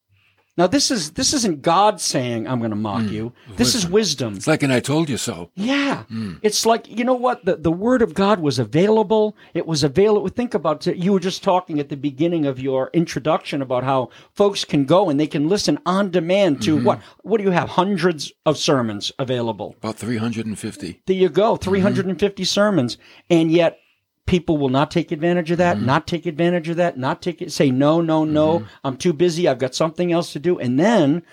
Now 0.56 0.68
this 0.68 0.92
is 0.92 1.12
this 1.12 1.34
isn't 1.34 1.64
God 1.64 2.00
saying 2.00 2.48
I'm 2.48 2.60
going 2.60 2.70
to 2.70 2.76
mock 2.76 3.04
hmm. 3.04 3.14
you. 3.14 3.34
This 3.56 3.74
is 3.74 3.88
wisdom. 3.88 4.36
It's 4.36 4.46
like, 4.46 4.62
and 4.62 4.72
I 4.72 4.80
told 4.80 5.10
you 5.10 5.18
so. 5.18 5.50
Yeah. 5.56 6.04
Hmm. 6.04 6.36
It's 6.44 6.64
like, 6.64 6.88
you 6.88 7.04
know 7.04 7.16
what? 7.16 7.44
The, 7.44 7.56
the 7.56 7.72
word 7.72 8.04
of 8.04 8.14
God 8.14 8.40
was 8.40 8.60
available. 8.60 9.36
It 9.56 9.66
was 9.66 9.84
available. 9.84 10.28
Think 10.28 10.54
about 10.54 10.86
it. 10.86 10.98
You 10.98 11.14
were 11.14 11.20
just 11.20 11.44
talking 11.44 11.80
at 11.80 11.90
the 11.90 11.98
beginning 11.98 12.46
of 12.46 12.60
your 12.60 12.92
introduction 12.94 13.64
about 13.64 13.84
how 13.84 14.10
folks 14.34 14.64
can 14.64 14.86
go 14.86 15.10
and 15.10 15.20
they 15.20 15.28
can 15.28 15.50
listen 15.50 15.80
on 15.88 16.12
demand 16.12 16.62
to 16.64 16.76
mm-hmm. 16.76 16.86
what, 16.86 17.02
what 17.24 17.40
do 17.40 17.44
you 17.44 17.52
have? 17.52 17.70
Hundreds 17.70 18.32
of 18.46 18.58
sermons 18.58 19.12
available. 19.18 19.76
About 19.80 19.98
350. 19.98 21.02
There 21.08 21.16
you 21.16 21.30
go. 21.30 21.56
350 21.56 22.44
sermons. 22.44 22.98
And 23.30 23.52
yet 23.52 23.80
people 24.26 24.58
will 24.58 24.70
not 24.70 24.90
take 24.90 25.12
advantage 25.12 25.52
of 25.52 25.58
that, 25.58 25.82
not 25.82 26.08
take 26.08 26.26
advantage 26.26 26.70
of 26.70 26.78
that, 26.78 26.98
not 26.98 27.22
take 27.22 27.42
it, 27.42 27.52
say, 27.52 27.70
no, 27.72 28.02
no, 28.02 28.24
no, 28.24 28.66
I'm 28.84 28.98
too 28.98 29.14
busy. 29.14 29.48
I've 29.48 29.60
got 29.60 29.76
something 29.76 30.12
else 30.12 30.32
to 30.34 30.40
do. 30.40 30.58
And 30.60 30.80
then 30.80 31.24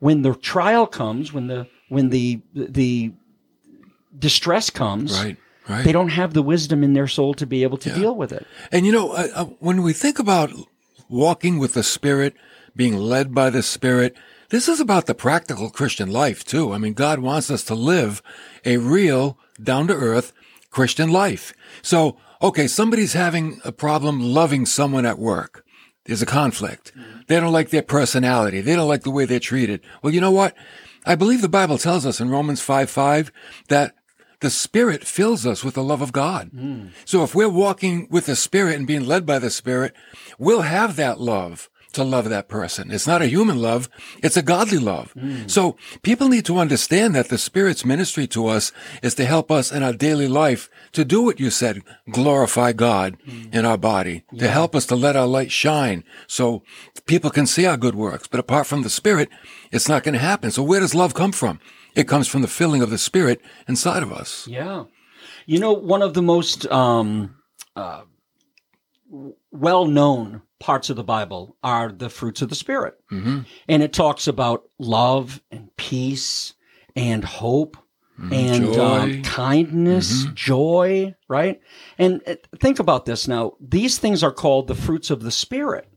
when 0.00 0.22
the 0.22 0.34
trial 0.34 0.86
comes, 0.86 1.32
when 1.32 1.46
the, 1.46 1.68
when 1.88 2.10
the, 2.10 2.40
the 2.54 3.12
distress 4.18 4.70
comes, 4.70 5.12
Right. 5.12 5.36
Right. 5.66 5.84
they 5.84 5.92
don't 5.92 6.10
have 6.10 6.34
the 6.34 6.42
wisdom 6.42 6.84
in 6.84 6.92
their 6.92 7.08
soul 7.08 7.32
to 7.34 7.46
be 7.46 7.62
able 7.62 7.78
to 7.78 7.94
deal 7.94 8.14
with 8.14 8.32
it. 8.32 8.46
And 8.70 8.84
you 8.84 8.92
know, 8.92 9.12
uh, 9.12 9.46
when 9.60 9.82
we 9.82 9.94
think 9.94 10.18
about 10.18 10.50
walking 11.08 11.58
with 11.58 11.72
the 11.72 11.82
Spirit, 11.82 12.34
being 12.76 12.96
led 12.96 13.34
by 13.34 13.48
the 13.48 13.62
Spirit, 13.62 14.14
this 14.50 14.68
is 14.68 14.78
about 14.78 15.06
the 15.06 15.14
practical 15.14 15.70
Christian 15.70 16.10
life 16.10 16.44
too. 16.44 16.74
I 16.74 16.78
mean, 16.78 16.92
God 16.92 17.20
wants 17.20 17.50
us 17.50 17.64
to 17.64 17.74
live 17.74 18.22
a 18.66 18.76
real, 18.76 19.38
down 19.62 19.86
to 19.86 19.94
earth 19.94 20.34
Christian 20.74 21.10
life. 21.10 21.54
So, 21.82 22.16
okay, 22.42 22.66
somebody's 22.66 23.12
having 23.12 23.60
a 23.64 23.72
problem 23.72 24.20
loving 24.20 24.66
someone 24.66 25.06
at 25.06 25.18
work. 25.18 25.64
There's 26.04 26.20
a 26.20 26.26
conflict. 26.26 26.92
Mm-hmm. 26.94 27.20
They 27.28 27.40
don't 27.40 27.52
like 27.52 27.70
their 27.70 27.82
personality. 27.82 28.60
They 28.60 28.76
don't 28.76 28.88
like 28.88 29.04
the 29.04 29.10
way 29.10 29.24
they're 29.24 29.40
treated. 29.40 29.80
Well, 30.02 30.12
you 30.12 30.20
know 30.20 30.32
what? 30.32 30.54
I 31.06 31.14
believe 31.14 31.40
the 31.40 31.48
Bible 31.48 31.78
tells 31.78 32.04
us 32.04 32.20
in 32.20 32.28
Romans 32.28 32.60
5 32.60 32.90
5 32.90 33.32
that 33.68 33.94
the 34.40 34.50
Spirit 34.50 35.04
fills 35.04 35.46
us 35.46 35.64
with 35.64 35.74
the 35.74 35.82
love 35.82 36.02
of 36.02 36.12
God. 36.12 36.50
Mm. 36.50 36.90
So 37.04 37.22
if 37.22 37.34
we're 37.34 37.48
walking 37.48 38.08
with 38.10 38.26
the 38.26 38.36
Spirit 38.36 38.76
and 38.76 38.86
being 38.86 39.06
led 39.06 39.24
by 39.24 39.38
the 39.38 39.50
Spirit, 39.50 39.94
we'll 40.38 40.62
have 40.62 40.96
that 40.96 41.20
love 41.20 41.70
to 41.94 42.04
love 42.04 42.28
that 42.28 42.48
person. 42.48 42.90
It's 42.90 43.06
not 43.06 43.22
a 43.22 43.26
human 43.26 43.60
love. 43.60 43.88
It's 44.22 44.36
a 44.36 44.42
godly 44.42 44.78
love. 44.78 45.14
So 45.46 45.76
people 46.02 46.28
need 46.28 46.44
to 46.46 46.58
understand 46.58 47.14
that 47.14 47.28
the 47.28 47.38
Spirit's 47.38 47.84
ministry 47.84 48.26
to 48.28 48.46
us 48.46 48.72
is 49.02 49.14
to 49.16 49.24
help 49.24 49.50
us 49.50 49.72
in 49.72 49.82
our 49.82 49.92
daily 49.92 50.28
life 50.28 50.68
to 50.92 51.04
do 51.04 51.22
what 51.22 51.40
you 51.40 51.50
said, 51.50 51.82
glorify 52.10 52.72
God 52.72 53.16
in 53.52 53.64
our 53.64 53.78
body, 53.78 54.24
to 54.38 54.48
help 54.48 54.74
us 54.74 54.86
to 54.86 54.96
let 54.96 55.16
our 55.16 55.26
light 55.26 55.50
shine 55.50 56.04
so 56.26 56.62
people 57.06 57.30
can 57.30 57.46
see 57.46 57.66
our 57.66 57.76
good 57.76 57.94
works. 57.94 58.28
But 58.28 58.40
apart 58.40 58.66
from 58.66 58.82
the 58.82 58.90
Spirit, 58.90 59.28
it's 59.70 59.88
not 59.88 60.02
going 60.02 60.14
to 60.14 60.18
happen. 60.18 60.50
So 60.50 60.62
where 60.62 60.80
does 60.80 60.94
love 60.94 61.14
come 61.14 61.32
from? 61.32 61.60
It 61.94 62.08
comes 62.08 62.26
from 62.26 62.42
the 62.42 62.48
filling 62.48 62.82
of 62.82 62.90
the 62.90 62.98
Spirit 62.98 63.40
inside 63.68 64.02
of 64.02 64.12
us. 64.12 64.46
Yeah. 64.48 64.84
You 65.46 65.58
know, 65.60 65.72
one 65.72 66.02
of 66.02 66.14
the 66.14 66.22
most 66.22 66.66
um, 66.70 67.36
uh, 67.76 68.02
well 69.52 69.86
known 69.86 70.42
parts 70.60 70.90
of 70.90 70.96
the 70.96 71.04
Bible 71.04 71.56
are 71.62 71.90
the 71.90 72.08
fruits 72.08 72.42
of 72.42 72.48
the 72.48 72.54
Spirit. 72.54 72.94
Mm-hmm. 73.10 73.40
And 73.68 73.82
it 73.82 73.92
talks 73.92 74.26
about 74.26 74.64
love 74.78 75.42
and 75.50 75.74
peace 75.76 76.54
and 76.96 77.24
hope 77.24 77.76
and 78.30 78.72
Joy. 78.72 79.00
um, 79.00 79.22
kindness, 79.22 80.26
joy, 80.34 81.14
right? 81.26 81.60
And 81.98 82.22
uh, 82.28 82.36
think 82.60 82.78
about 82.78 83.06
this 83.06 83.26
now. 83.26 83.54
These 83.60 83.98
things 83.98 84.22
are 84.22 84.32
called 84.32 84.68
the 84.68 84.76
fruits 84.76 85.10
of 85.10 85.22
the 85.22 85.32
Spirit. 85.32 85.88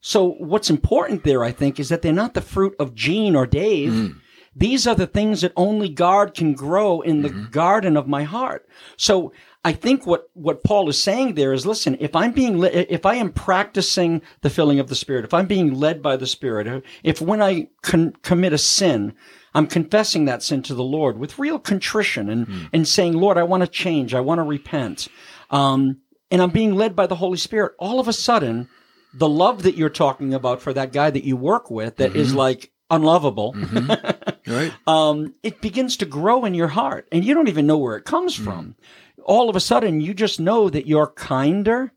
So 0.00 0.30
what's 0.38 0.70
important 0.70 1.22
there, 1.22 1.44
I 1.44 1.52
think, 1.52 1.78
is 1.78 1.90
that 1.90 2.02
they're 2.02 2.12
not 2.12 2.34
the 2.34 2.40
fruit 2.40 2.74
of 2.80 2.94
Gene 2.94 3.36
or 3.36 3.46
Dave. 3.46 4.16
These 4.54 4.88
are 4.88 4.94
the 4.96 5.06
things 5.06 5.42
that 5.42 5.52
only 5.56 5.88
God 5.88 6.34
can 6.34 6.54
grow 6.54 7.00
in 7.00 7.22
the 7.22 7.28
garden 7.30 7.96
of 7.96 8.08
my 8.08 8.24
heart. 8.24 8.68
So 8.96 9.32
I 9.64 9.72
think 9.72 10.06
what, 10.06 10.30
what 10.34 10.62
Paul 10.62 10.88
is 10.88 11.02
saying 11.02 11.34
there 11.34 11.52
is, 11.52 11.66
listen, 11.66 11.96
if 12.00 12.14
I'm 12.14 12.32
being, 12.32 12.58
le- 12.58 12.68
if 12.68 13.04
I 13.04 13.16
am 13.16 13.32
practicing 13.32 14.22
the 14.40 14.50
filling 14.50 14.78
of 14.78 14.88
the 14.88 14.94
Spirit, 14.94 15.24
if 15.24 15.34
I'm 15.34 15.46
being 15.46 15.74
led 15.74 16.00
by 16.00 16.16
the 16.16 16.26
Spirit, 16.26 16.84
if 17.02 17.20
when 17.20 17.42
I 17.42 17.68
con- 17.82 18.14
commit 18.22 18.52
a 18.52 18.58
sin, 18.58 19.14
I'm 19.54 19.66
confessing 19.66 20.26
that 20.26 20.42
sin 20.42 20.62
to 20.64 20.74
the 20.74 20.84
Lord 20.84 21.18
with 21.18 21.38
real 21.38 21.58
contrition 21.58 22.30
and, 22.30 22.68
and 22.72 22.86
saying, 22.86 23.14
Lord, 23.14 23.36
I 23.36 23.42
want 23.42 23.62
to 23.62 23.66
change. 23.66 24.14
I 24.14 24.20
want 24.20 24.38
to 24.38 24.44
repent. 24.44 25.08
Um, 25.50 25.98
and 26.30 26.40
I'm 26.40 26.50
being 26.50 26.74
led 26.74 26.94
by 26.94 27.06
the 27.06 27.16
Holy 27.16 27.38
Spirit. 27.38 27.72
All 27.78 27.98
of 27.98 28.06
a 28.06 28.12
sudden, 28.12 28.68
the 29.12 29.28
love 29.28 29.64
that 29.64 29.76
you're 29.76 29.88
talking 29.88 30.34
about 30.34 30.60
for 30.60 30.72
that 30.74 30.92
guy 30.92 31.10
that 31.10 31.24
you 31.24 31.36
work 31.36 31.70
with 31.70 31.96
that 31.96 32.14
is 32.14 32.34
like 32.34 32.70
unlovable, 32.90 33.52
mm-hmm. 33.54 34.50
Right? 34.50 34.72
um, 34.86 35.34
it 35.42 35.60
begins 35.60 35.98
to 35.98 36.06
grow 36.06 36.44
in 36.44 36.54
your 36.54 36.68
heart 36.68 37.06
and 37.12 37.24
you 37.24 37.34
don't 37.34 37.48
even 37.48 37.66
know 37.66 37.78
where 37.78 37.96
it 37.96 38.04
comes 38.04 38.38
mm. 38.38 38.44
from. 38.44 38.76
All 39.24 39.50
of 39.50 39.56
a 39.56 39.60
sudden, 39.60 40.00
you 40.00 40.14
just 40.14 40.40
know 40.40 40.70
that 40.70 40.86
you're 40.86 41.06
kinder. 41.06 41.92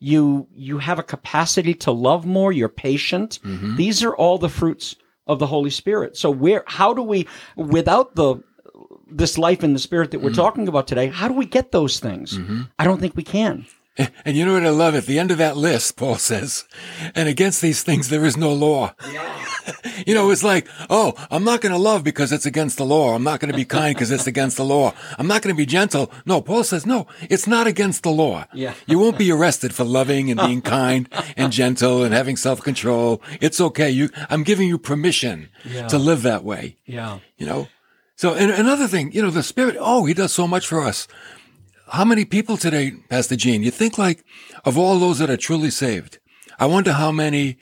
You, 0.00 0.48
you 0.52 0.78
have 0.78 0.98
a 0.98 1.04
capacity 1.04 1.74
to 1.74 1.92
love 1.92 2.26
more. 2.26 2.50
You're 2.52 2.68
patient. 2.68 3.38
Mm-hmm. 3.44 3.76
These 3.76 4.02
are 4.02 4.16
all 4.16 4.38
the 4.38 4.48
fruits 4.48 4.96
of 5.28 5.38
the 5.38 5.46
Holy 5.46 5.70
Spirit. 5.70 6.16
So 6.16 6.28
where, 6.28 6.64
how 6.66 6.92
do 6.92 7.02
we, 7.02 7.28
without 7.54 8.16
the, 8.16 8.42
this 9.08 9.38
life 9.38 9.62
in 9.62 9.74
the 9.74 9.78
spirit 9.78 10.10
that 10.10 10.20
we're 10.20 10.30
mm. 10.30 10.36
talking 10.36 10.66
about 10.66 10.88
today, 10.88 11.06
how 11.06 11.28
do 11.28 11.34
we 11.34 11.46
get 11.46 11.70
those 11.70 12.00
things? 12.00 12.36
Mm-hmm. 12.36 12.62
I 12.80 12.84
don't 12.84 13.00
think 13.00 13.14
we 13.16 13.22
can. 13.22 13.66
And 14.24 14.36
you 14.36 14.46
know 14.46 14.54
what 14.54 14.64
I 14.64 14.70
love? 14.70 14.94
At 14.94 15.04
the 15.06 15.18
end 15.18 15.30
of 15.30 15.38
that 15.38 15.56
list, 15.56 15.96
Paul 15.96 16.14
says, 16.16 16.64
and 17.14 17.28
against 17.28 17.60
these 17.60 17.82
things 17.82 18.08
there 18.08 18.24
is 18.24 18.36
no 18.36 18.52
law. 18.52 18.94
Yeah. 19.10 19.44
you 20.06 20.14
know, 20.14 20.30
it's 20.30 20.42
like, 20.42 20.66
oh, 20.88 21.12
I'm 21.30 21.44
not 21.44 21.60
going 21.60 21.72
to 21.74 21.78
love 21.78 22.02
because 22.02 22.32
it's 22.32 22.46
against 22.46 22.78
the 22.78 22.86
law. 22.86 23.14
I'm 23.14 23.22
not 23.22 23.40
going 23.40 23.50
to 23.50 23.56
be 23.56 23.64
kind 23.64 23.94
because 23.94 24.10
it's 24.10 24.26
against 24.26 24.56
the 24.56 24.64
law. 24.64 24.94
I'm 25.18 25.26
not 25.26 25.42
going 25.42 25.54
to 25.54 25.58
be 25.58 25.66
gentle. 25.66 26.10
No, 26.24 26.40
Paul 26.40 26.64
says, 26.64 26.86
no, 26.86 27.06
it's 27.28 27.46
not 27.46 27.66
against 27.66 28.02
the 28.02 28.10
law. 28.10 28.46
Yeah. 28.54 28.74
You 28.86 28.98
won't 28.98 29.18
be 29.18 29.30
arrested 29.32 29.74
for 29.74 29.84
loving 29.84 30.30
and 30.30 30.40
being 30.40 30.60
kind 30.62 31.08
and 31.36 31.52
gentle 31.52 32.02
and 32.02 32.14
having 32.14 32.36
self-control. 32.36 33.22
It's 33.40 33.60
okay. 33.60 33.90
You, 33.90 34.10
I'm 34.30 34.42
giving 34.42 34.68
you 34.68 34.78
permission 34.78 35.48
Yeah. 35.64 35.88
to 35.88 35.98
live 35.98 36.22
that 36.22 36.44
way. 36.44 36.78
Yeah. 36.86 37.20
You 37.36 37.46
know? 37.46 37.68
So, 38.16 38.34
and 38.34 38.50
another 38.50 38.86
thing, 38.86 39.12
you 39.12 39.22
know, 39.22 39.30
the 39.30 39.42
Spirit, 39.42 39.76
oh, 39.78 40.04
He 40.04 40.14
does 40.14 40.32
so 40.32 40.46
much 40.46 40.66
for 40.66 40.80
us. 40.80 41.08
How 41.92 42.06
many 42.06 42.24
people 42.24 42.56
today, 42.56 42.92
Pastor 43.10 43.36
Gene, 43.36 43.62
you 43.62 43.70
think 43.70 43.98
like 43.98 44.24
of 44.64 44.78
all 44.78 44.98
those 44.98 45.18
that 45.18 45.28
are 45.28 45.36
truly 45.36 45.68
saved, 45.68 46.20
I 46.58 46.64
wonder 46.64 46.94
how 46.94 47.12
many 47.12 47.58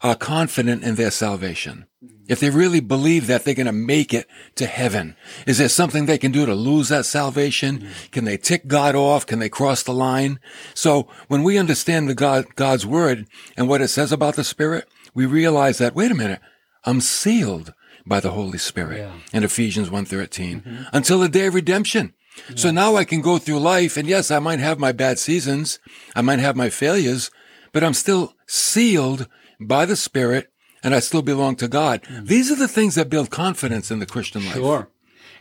are 0.00 0.14
confident 0.14 0.84
in 0.84 0.94
their 0.94 1.10
salvation. 1.10 1.86
If 2.28 2.38
they 2.38 2.50
really 2.50 2.78
believe 2.78 3.26
that 3.26 3.42
they're 3.44 3.52
going 3.52 3.66
to 3.66 3.72
make 3.72 4.14
it 4.14 4.28
to 4.54 4.66
heaven, 4.66 5.16
is 5.44 5.58
there 5.58 5.68
something 5.68 6.06
they 6.06 6.18
can 6.18 6.30
do 6.30 6.46
to 6.46 6.54
lose 6.54 6.88
that 6.90 7.04
salvation? 7.04 7.88
Can 8.12 8.24
they 8.24 8.36
tick 8.36 8.68
God 8.68 8.94
off? 8.94 9.26
Can 9.26 9.40
they 9.40 9.48
cross 9.48 9.82
the 9.82 9.92
line? 9.92 10.38
So 10.74 11.08
when 11.26 11.42
we 11.42 11.58
understand 11.58 12.08
the 12.08 12.14
God, 12.14 12.54
God's 12.54 12.86
word 12.86 13.26
and 13.56 13.68
what 13.68 13.80
it 13.80 13.88
says 13.88 14.12
about 14.12 14.36
the 14.36 14.44
Spirit, 14.44 14.86
we 15.14 15.26
realize 15.26 15.78
that, 15.78 15.96
wait 15.96 16.12
a 16.12 16.14
minute, 16.14 16.40
I'm 16.84 17.00
sealed 17.00 17.74
by 18.06 18.20
the 18.20 18.30
Holy 18.30 18.58
Spirit 18.58 18.98
Yeah. 18.98 19.14
in 19.32 19.42
Ephesians 19.42 19.90
1.13 19.90 20.62
mm-hmm. 20.62 20.82
until 20.92 21.18
the 21.18 21.28
day 21.28 21.46
of 21.46 21.54
redemption. 21.54 22.14
So 22.56 22.70
now 22.70 22.96
I 22.96 23.04
can 23.04 23.20
go 23.20 23.38
through 23.38 23.60
life 23.60 23.96
and 23.96 24.08
yes, 24.08 24.30
I 24.30 24.38
might 24.38 24.60
have 24.60 24.78
my 24.78 24.92
bad 24.92 25.18
seasons. 25.18 25.78
I 26.14 26.22
might 26.22 26.40
have 26.40 26.56
my 26.56 26.68
failures, 26.68 27.30
but 27.72 27.84
I'm 27.84 27.94
still 27.94 28.34
sealed 28.46 29.28
by 29.60 29.86
the 29.86 29.96
Spirit 29.96 30.50
and 30.82 30.94
I 30.94 31.00
still 31.00 31.22
belong 31.22 31.56
to 31.56 31.68
God. 31.68 32.02
Mm. 32.02 32.26
These 32.26 32.52
are 32.52 32.56
the 32.56 32.68
things 32.68 32.94
that 32.96 33.08
build 33.08 33.30
confidence 33.30 33.90
in 33.90 33.98
the 33.98 34.06
Christian 34.06 34.44
life. 34.44 34.54
Sure. 34.54 34.88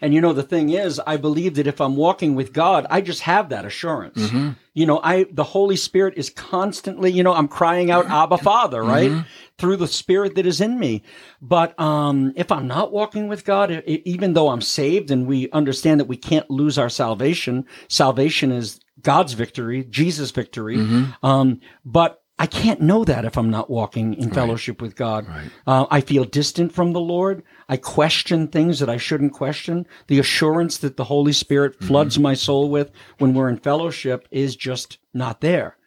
And 0.03 0.13
you 0.13 0.19
know, 0.19 0.33
the 0.33 0.43
thing 0.43 0.69
is, 0.69 0.99
I 1.07 1.15
believe 1.15 1.55
that 1.55 1.65
if 1.65 1.79
I'm 1.79 1.95
walking 1.95 2.35
with 2.35 2.51
God, 2.51 2.85
I 2.89 2.99
just 2.99 3.21
have 3.21 3.47
that 3.49 3.63
assurance. 3.63 4.19
Mm-hmm. 4.19 4.49
You 4.73 4.85
know, 4.85 4.99
I, 5.01 5.27
the 5.31 5.45
Holy 5.45 5.77
Spirit 5.77 6.15
is 6.17 6.29
constantly, 6.29 7.09
you 7.09 7.23
know, 7.23 7.33
I'm 7.33 7.47
crying 7.47 7.89
out, 7.89 8.07
Abba 8.07 8.39
Father, 8.39 8.83
right? 8.83 9.11
Mm-hmm. 9.11 9.21
Through 9.57 9.77
the 9.77 9.87
Spirit 9.87 10.35
that 10.35 10.45
is 10.45 10.59
in 10.59 10.77
me. 10.77 11.03
But, 11.41 11.79
um, 11.79 12.33
if 12.35 12.51
I'm 12.51 12.67
not 12.67 12.91
walking 12.91 13.29
with 13.29 13.45
God, 13.45 13.71
even 13.85 14.33
though 14.33 14.49
I'm 14.49 14.59
saved 14.59 15.09
and 15.09 15.25
we 15.25 15.49
understand 15.51 16.01
that 16.01 16.09
we 16.09 16.17
can't 16.17 16.49
lose 16.49 16.77
our 16.77 16.89
salvation, 16.89 17.65
salvation 17.87 18.51
is 18.51 18.81
God's 19.01 19.33
victory, 19.33 19.85
Jesus' 19.85 20.31
victory. 20.31 20.77
Mm-hmm. 20.77 21.25
Um, 21.25 21.61
but 21.85 22.22
I 22.43 22.45
can't 22.45 22.81
know 22.81 23.05
that 23.05 23.23
if 23.23 23.37
I'm 23.37 23.49
not 23.49 23.69
walking 23.69 24.15
in 24.15 24.29
fellowship 24.29 24.81
with 24.81 24.97
God. 24.97 25.25
Uh, 25.65 25.85
I 25.89 26.01
feel 26.01 26.25
distant 26.25 26.73
from 26.73 26.91
the 26.91 26.99
Lord. 26.99 27.41
I 27.69 27.77
question 27.77 28.49
things 28.49 28.79
that 28.79 28.89
I 28.89 28.97
shouldn't 28.97 29.31
question. 29.31 29.87
The 30.07 30.19
assurance 30.19 30.77
that 30.79 30.97
the 30.97 31.05
Holy 31.05 31.31
Spirit 31.31 31.75
mm-hmm. 31.75 31.87
floods 31.87 32.19
my 32.19 32.33
soul 32.33 32.69
with 32.69 32.91
when 33.17 33.33
we're 33.33 33.47
in 33.47 33.59
fellowship 33.59 34.27
is 34.29 34.57
just 34.57 34.97
not 35.13 35.39
there. 35.39 35.77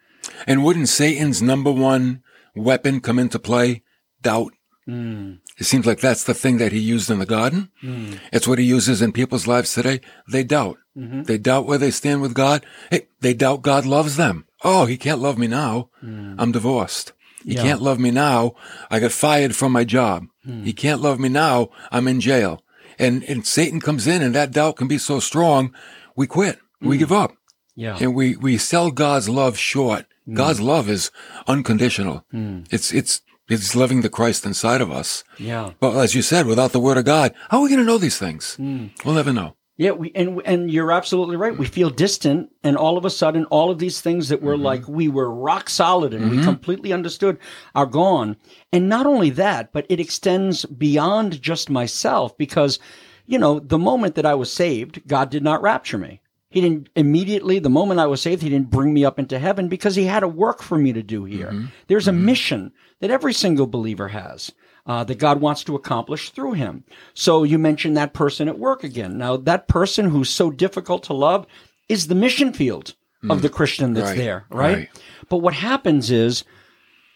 And 0.47 0.63
wouldn't 0.63 0.89
Satan's 0.89 1.43
number 1.43 1.71
one 1.71 2.23
weapon 2.55 3.01
come 3.01 3.19
into 3.19 3.37
play? 3.37 3.83
Doubt. 4.23 4.53
Mm. 4.87 5.37
It 5.59 5.65
seems 5.65 5.85
like 5.85 5.99
that's 5.99 6.23
the 6.23 6.33
thing 6.33 6.57
that 6.57 6.71
he 6.71 6.79
used 6.79 7.11
in 7.11 7.19
the 7.19 7.27
garden. 7.27 7.69
Mm. 7.83 8.19
It's 8.33 8.47
what 8.47 8.57
he 8.57 8.65
uses 8.65 8.99
in 9.03 9.11
people's 9.11 9.45
lives 9.45 9.75
today. 9.75 10.01
They 10.31 10.43
doubt. 10.43 10.79
Mm-hmm. 10.97 11.23
They 11.23 11.37
doubt 11.37 11.67
where 11.67 11.77
they 11.77 11.91
stand 11.91 12.23
with 12.23 12.33
God. 12.33 12.65
Hey, 12.89 13.09
they 13.21 13.35
doubt 13.35 13.61
God 13.61 13.85
loves 13.85 14.17
them. 14.17 14.45
Oh, 14.63 14.85
he 14.85 14.97
can't 14.97 15.19
love 15.21 15.37
me 15.37 15.47
now. 15.47 15.89
Hmm. 15.99 16.35
I'm 16.39 16.51
divorced. 16.51 17.13
He 17.43 17.53
Yeah. 17.53 17.63
can't 17.63 17.81
love 17.81 17.99
me 17.99 18.11
now. 18.11 18.55
I 18.89 18.99
got 18.99 19.11
fired 19.11 19.55
from 19.55 19.71
my 19.71 19.83
job. 19.83 20.25
Hmm. 20.43 20.63
He 20.63 20.73
can't 20.73 21.01
love 21.01 21.19
me 21.19 21.29
now. 21.29 21.69
I'm 21.91 22.07
in 22.07 22.19
jail. 22.19 22.63
And, 22.99 23.23
and 23.23 23.45
Satan 23.45 23.79
comes 23.79 24.07
in 24.07 24.21
and 24.21 24.33
that 24.33 24.51
doubt 24.51 24.77
can 24.77 24.87
be 24.87 24.97
so 24.97 25.19
strong. 25.19 25.73
We 26.15 26.25
quit. 26.27 26.59
We 26.81 26.95
hmm. 26.95 26.99
give 26.99 27.11
up. 27.11 27.35
Yeah. 27.75 27.97
And 28.01 28.15
we, 28.15 28.35
we 28.35 28.57
sell 28.57 28.89
God's 28.91 29.29
love 29.29 29.57
short. 29.57 30.05
God's 30.33 30.59
love 30.59 30.89
is 30.89 31.09
unconditional. 31.47 32.25
It's, 32.69 32.91
it's, 32.91 33.21
it's 33.47 33.75
loving 33.75 34.01
the 34.01 34.09
Christ 34.09 34.45
inside 34.45 34.81
of 34.81 34.91
us. 34.91 35.23
Yeah. 35.37 35.71
But 35.79 35.95
as 35.95 36.15
you 36.15 36.21
said, 36.21 36.47
without 36.47 36.71
the 36.73 36.81
word 36.81 36.97
of 36.97 37.05
God, 37.05 37.33
how 37.49 37.59
are 37.59 37.63
we 37.63 37.69
going 37.69 37.79
to 37.79 37.85
know 37.85 37.97
these 37.97 38.17
things? 38.17 38.57
We'll 38.59 39.15
never 39.15 39.31
know. 39.31 39.55
Yeah, 39.77 39.91
we 39.91 40.11
and 40.15 40.41
and 40.43 40.71
you're 40.71 40.91
absolutely 40.91 41.35
right. 41.35 41.55
We 41.55 41.67
feel 41.67 41.91
distant, 41.91 42.51
and 42.63 42.75
all 42.75 42.97
of 42.97 43.05
a 43.05 43.11
sudden, 43.11 43.45
all 43.45 43.69
of 43.69 43.77
these 43.77 44.01
things 44.01 44.29
that 44.29 44.41
were 44.41 44.55
mm-hmm. 44.55 44.63
like 44.63 44.87
we 44.87 45.07
were 45.07 45.31
rock 45.31 45.69
solid 45.69 46.15
and 46.15 46.31
we 46.31 46.37
mm-hmm. 46.37 46.45
completely 46.45 46.91
understood 46.91 47.37
are 47.75 47.85
gone. 47.85 48.37
And 48.73 48.89
not 48.89 49.05
only 49.05 49.29
that, 49.31 49.71
but 49.71 49.85
it 49.87 49.99
extends 49.99 50.65
beyond 50.65 51.41
just 51.43 51.69
myself 51.69 52.35
because, 52.39 52.79
you 53.27 53.37
know, 53.37 53.59
the 53.59 53.77
moment 53.77 54.15
that 54.15 54.25
I 54.25 54.33
was 54.33 54.51
saved, 54.51 55.07
God 55.07 55.29
did 55.29 55.43
not 55.43 55.61
rapture 55.61 55.99
me. 55.99 56.21
He 56.49 56.61
didn't 56.61 56.89
immediately, 56.95 57.59
the 57.59 57.69
moment 57.69 57.99
I 57.99 58.07
was 58.07 58.21
saved, 58.21 58.41
he 58.41 58.49
didn't 58.49 58.71
bring 58.71 58.93
me 58.93 59.05
up 59.05 59.19
into 59.19 59.37
heaven 59.37 59.67
because 59.67 59.95
he 59.95 60.05
had 60.05 60.23
a 60.23 60.27
work 60.27 60.63
for 60.63 60.77
me 60.77 60.91
to 60.93 61.03
do 61.03 61.25
here. 61.25 61.47
Mm-hmm. 61.47 61.65
There's 61.85 62.07
a 62.07 62.13
mission 62.13 62.71
that 62.99 63.11
every 63.11 63.33
single 63.33 63.67
believer 63.67 64.07
has. 64.07 64.51
Uh, 64.87 65.03
that 65.03 65.19
God 65.19 65.41
wants 65.41 65.65
to 65.65 65.75
accomplish 65.75 66.29
through 66.29 66.53
him. 66.53 66.85
So 67.13 67.43
you 67.43 67.57
mentioned 67.57 67.97
that 67.97 68.13
person 68.13 68.47
at 68.47 68.57
work 68.57 68.85
again. 68.85 69.17
Now 69.17 69.35
that 69.35 69.67
person 69.67 70.09
who's 70.09 70.29
so 70.29 70.49
difficult 70.49 71.03
to 71.03 71.13
love 71.13 71.45
is 71.89 72.07
the 72.07 72.15
mission 72.15 72.53
field 72.53 72.95
of 73.29 73.39
hmm. 73.39 73.41
the 73.41 73.49
Christian 73.49 73.93
that's 73.93 74.11
Right, 74.11 74.17
there, 74.17 74.45
right? 74.49 74.77
right. 74.77 74.89
But 75.27 75.39
what 75.39 75.53
happens 75.53 76.09
is 76.09 76.45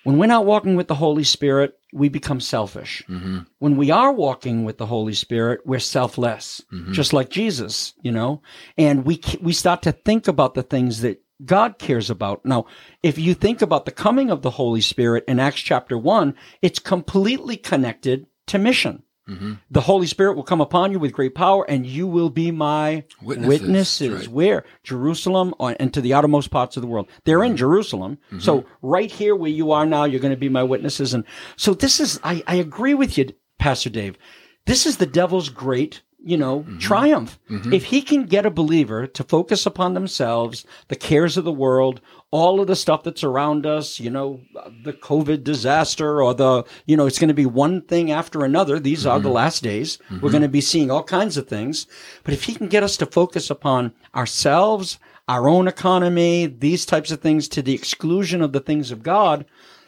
when 0.03 0.17
we're 0.17 0.27
not 0.27 0.45
walking 0.45 0.75
with 0.75 0.87
the 0.87 0.95
Holy 0.95 1.23
Spirit, 1.23 1.77
we 1.93 2.09
become 2.09 2.39
selfish. 2.39 3.03
Mm-hmm. 3.07 3.39
When 3.59 3.77
we 3.77 3.91
are 3.91 4.11
walking 4.11 4.63
with 4.63 4.77
the 4.77 4.85
Holy 4.85 5.13
Spirit, 5.13 5.61
we're 5.65 5.79
selfless, 5.79 6.61
mm-hmm. 6.73 6.93
just 6.93 7.13
like 7.13 7.29
Jesus, 7.29 7.93
you 8.01 8.11
know, 8.11 8.41
and 8.77 9.05
we, 9.05 9.21
we 9.41 9.53
start 9.53 9.83
to 9.83 9.91
think 9.91 10.27
about 10.27 10.55
the 10.55 10.63
things 10.63 11.01
that 11.01 11.21
God 11.45 11.79
cares 11.79 12.09
about. 12.09 12.45
Now, 12.45 12.65
if 13.03 13.17
you 13.17 13.33
think 13.33 13.61
about 13.61 13.85
the 13.85 13.91
coming 13.91 14.29
of 14.29 14.41
the 14.41 14.51
Holy 14.51 14.81
Spirit 14.81 15.23
in 15.27 15.39
Acts 15.39 15.61
chapter 15.61 15.97
one, 15.97 16.35
it's 16.61 16.79
completely 16.79 17.57
connected 17.57 18.27
to 18.47 18.57
mission. 18.59 19.03
Mm-hmm. 19.29 19.53
The 19.69 19.81
Holy 19.81 20.07
Spirit 20.07 20.35
will 20.35 20.43
come 20.43 20.61
upon 20.61 20.91
you 20.91 20.99
with 20.99 21.13
great 21.13 21.35
power, 21.35 21.63
and 21.69 21.85
you 21.85 22.05
will 22.07 22.29
be 22.29 22.51
my 22.51 23.05
Witnesses, 23.21 23.61
witnesses. 23.61 24.11
right. 24.13 24.27
Where? 24.27 24.65
Jerusalem 24.83 25.53
uh, 25.59 25.75
and 25.79 25.93
to 25.93 26.01
the 26.01 26.13
outermost 26.13 26.49
parts 26.51 26.75
of 26.75 26.81
the 26.81 26.87
world. 26.87 27.07
They're 27.23 27.37
Mm-hmm. 27.39 27.51
in 27.51 27.57
Jerusalem. 27.57 28.17
Mm-hmm. 28.27 28.39
So 28.39 28.65
right 28.81 29.11
here 29.11 29.35
where 29.35 29.51
you 29.51 29.71
are 29.71 29.85
now, 29.85 30.03
you're 30.05 30.19
going 30.19 30.33
to 30.33 30.37
be 30.39 30.49
my 30.49 30.63
witnesses. 30.63 31.13
And 31.13 31.23
so 31.55 31.73
this 31.73 31.99
is, 31.99 32.19
I, 32.23 32.43
I 32.47 32.55
agree 32.55 32.93
with 32.95 33.17
you, 33.17 33.31
Pastor 33.59 33.89
Dave. 33.89 34.17
This 34.65 34.85
is 34.85 34.97
the 34.97 35.05
devil's 35.05 35.49
great 35.49 36.01
you 36.23 36.37
know, 36.37 36.59
mm-hmm. 36.59 36.77
triumph. 36.77 37.39
Mm-hmm. 37.49 37.73
If 37.73 37.85
he 37.85 38.01
can 38.01 38.25
get 38.25 38.45
a 38.45 38.51
believer 38.51 39.07
to 39.07 39.23
focus 39.23 39.65
upon 39.65 39.93
themselves, 39.93 40.65
the 40.87 40.95
cares 40.95 41.37
of 41.37 41.43
the 41.43 41.51
world, 41.51 42.01
all 42.29 42.61
of 42.61 42.67
the 42.67 42.75
stuff 42.75 43.03
that's 43.03 43.23
around 43.23 43.65
us, 43.65 43.99
you 43.99 44.09
know, 44.09 44.39
the 44.83 44.93
COVID 44.93 45.43
disaster 45.43 46.21
or 46.21 46.33
the, 46.33 46.63
you 46.85 46.95
know, 46.95 47.05
it's 47.05 47.19
going 47.19 47.27
to 47.27 47.33
be 47.33 47.45
one 47.45 47.81
thing 47.81 48.11
after 48.11 48.45
another. 48.45 48.79
These 48.79 49.05
are 49.05 49.19
the 49.19 49.29
mm-hmm. 49.29 49.35
last 49.35 49.63
days. 49.63 49.99
We're 50.21 50.31
going 50.31 50.41
to 50.41 50.47
be 50.47 50.61
seeing 50.61 50.91
all 50.91 51.03
kinds 51.03 51.37
of 51.37 51.47
things. 51.47 51.87
But 52.23 52.33
if 52.33 52.43
he 52.43 52.53
can 52.53 52.67
get 52.67 52.83
us 52.83 52.97
to 52.97 53.05
focus 53.05 53.49
upon 53.49 53.93
ourselves, 54.15 54.99
our 55.27 55.49
own 55.49 55.67
economy, 55.67 56.45
these 56.45 56.85
types 56.85 57.11
of 57.11 57.21
things 57.21 57.47
to 57.49 57.61
the 57.61 57.73
exclusion 57.73 58.41
of 58.41 58.53
the 58.53 58.59
things 58.59 58.91
of 58.91 59.03
God, 59.03 59.45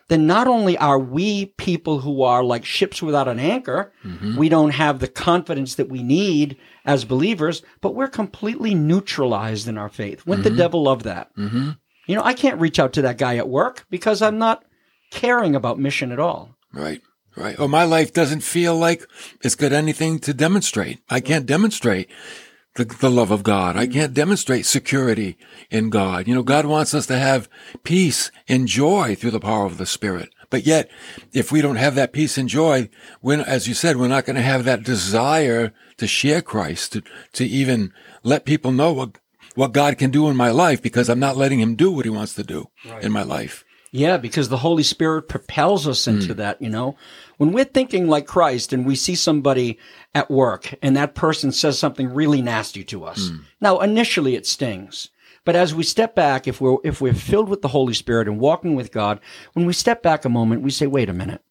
then 0.09 0.27
not 0.27 0.47
only 0.47 0.77
are 0.77 0.99
we 0.99 1.47
people 1.57 1.99
who 1.99 2.23
are 2.23 2.43
like 2.43 2.65
ships 2.65 3.01
without 3.01 3.27
an 3.27 3.39
anchor, 3.39 3.93
we 4.37 4.49
don't 4.49 4.71
have 4.71 4.99
the 4.99 5.07
confidence 5.07 5.75
that 5.75 5.89
we 5.89 6.03
need 6.03 6.57
as 6.85 7.05
believers, 7.05 7.61
but 7.81 7.95
we're 7.95 8.07
completely 8.07 8.75
neutralized 8.75 9.67
in 9.67 9.77
our 9.77 9.89
faith. 9.89 10.25
Wouldn't 10.25 10.43
the 10.43 10.55
devil 10.55 10.83
love 10.83 11.03
that? 11.03 11.35
Mm-hmm. 11.35 11.71
You 12.07 12.15
know, 12.15 12.23
I 12.23 12.33
can't 12.33 12.59
reach 12.59 12.79
out 12.79 12.93
to 12.93 13.01
that 13.03 13.17
guy 13.17 13.37
at 13.37 13.47
work 13.47 13.85
because 13.89 14.21
I'm 14.21 14.37
not 14.37 14.65
caring 15.11 15.55
about 15.55 15.79
mission 15.79 16.11
at 16.11 16.19
all. 16.19 16.55
Right. 16.73 17.01
Right. 17.35 17.57
Or 17.59 17.67
my 17.67 17.83
life 17.83 18.13
doesn't 18.13 18.41
feel 18.41 18.75
like 18.75 19.07
it's 19.41 19.55
got 19.55 19.71
anything 19.71 20.19
to 20.19 20.33
demonstrate. 20.33 20.99
I 21.09 21.19
can't 21.19 21.45
demonstrate 21.45 22.09
the, 22.75 22.85
the 22.85 23.11
love 23.11 23.31
of 23.31 23.43
God. 23.43 23.75
I 23.75 23.85
mm-hmm. 23.85 23.93
can't 23.93 24.13
demonstrate 24.13 24.65
security 24.65 25.37
in 25.69 25.89
God. 25.89 26.27
You 26.27 26.35
know, 26.35 26.43
God 26.43 26.65
wants 26.65 26.93
us 26.93 27.05
to 27.07 27.17
have 27.17 27.49
peace 27.83 28.31
and 28.47 28.67
joy 28.67 29.15
through 29.15 29.31
the 29.31 29.39
power 29.39 29.65
of 29.65 29.77
the 29.77 29.85
Spirit. 29.85 30.29
But 30.49 30.65
yet, 30.65 30.89
if 31.31 31.51
we 31.51 31.61
don't 31.61 31.77
have 31.77 31.95
that 31.95 32.13
peace 32.13 32.37
and 32.37 32.47
joy, 32.47 32.89
when, 33.21 33.41
as 33.41 33.67
you 33.67 33.73
said, 33.73 33.97
we're 33.97 34.07
not 34.07 34.25
going 34.25 34.35
to 34.35 34.41
have 34.41 34.65
that 34.65 34.83
desire 34.83 35.73
to 35.97 36.07
share 36.07 36.41
Christ, 36.41 36.93
to, 36.93 37.03
to 37.33 37.45
even 37.45 37.91
let 38.21 38.45
people 38.45 38.71
know 38.71 38.93
what, 38.93 39.17
what 39.55 39.71
God 39.71 39.97
can 39.97 40.11
do 40.11 40.29
in 40.29 40.35
my 40.35 40.51
life 40.51 40.81
because 40.81 41.09
I'm 41.09 41.19
not 41.19 41.37
letting 41.37 41.59
him 41.59 41.75
do 41.75 41.91
what 41.91 42.05
he 42.05 42.11
wants 42.11 42.35
to 42.35 42.43
do 42.43 42.69
in 43.01 43.11
my 43.11 43.23
life. 43.23 43.65
Yeah, 43.91 44.17
because 44.17 44.49
the 44.49 44.57
Holy 44.57 44.81
Spirit 44.81 45.29
propels 45.29 45.87
us 45.87 46.07
into 46.07 46.33
mm. 46.33 46.37
that, 46.37 46.59
you 46.59 46.69
know. 46.69 46.97
When 47.37 47.51
we're 47.51 47.65
thinking 47.65 48.07
like 48.07 48.27
Christ 48.27 48.73
and 48.73 48.85
we 48.85 48.95
see 48.95 49.15
somebody 49.15 49.79
at 50.13 50.29
work 50.29 50.73
and 50.81 50.95
that 50.95 51.15
person 51.15 51.51
says 51.51 51.79
something 51.79 52.13
really 52.13 52.41
nasty 52.41 52.83
to 52.85 53.05
us. 53.05 53.29
Hmm. 53.29 53.37
Now, 53.59 53.79
initially 53.79 54.35
it 54.35 54.45
stings. 54.45 55.09
But 55.45 55.55
as 55.55 55.75
we 55.75 55.83
step 55.83 56.15
back, 56.15 56.47
if 56.47 56.61
we're, 56.61 56.77
if 56.83 57.01
we're 57.01 57.13
filled 57.13 57.49
with 57.49 57.61
the 57.61 57.67
Holy 57.69 57.93
Spirit 57.93 58.27
and 58.27 58.39
walking 58.39 58.75
with 58.75 58.91
God, 58.91 59.19
when 59.53 59.65
we 59.65 59.73
step 59.73 60.01
back 60.01 60.23
a 60.23 60.29
moment, 60.29 60.61
we 60.61 60.71
say, 60.71 60.87
wait 60.87 61.09
a 61.09 61.13
minute. 61.13 61.41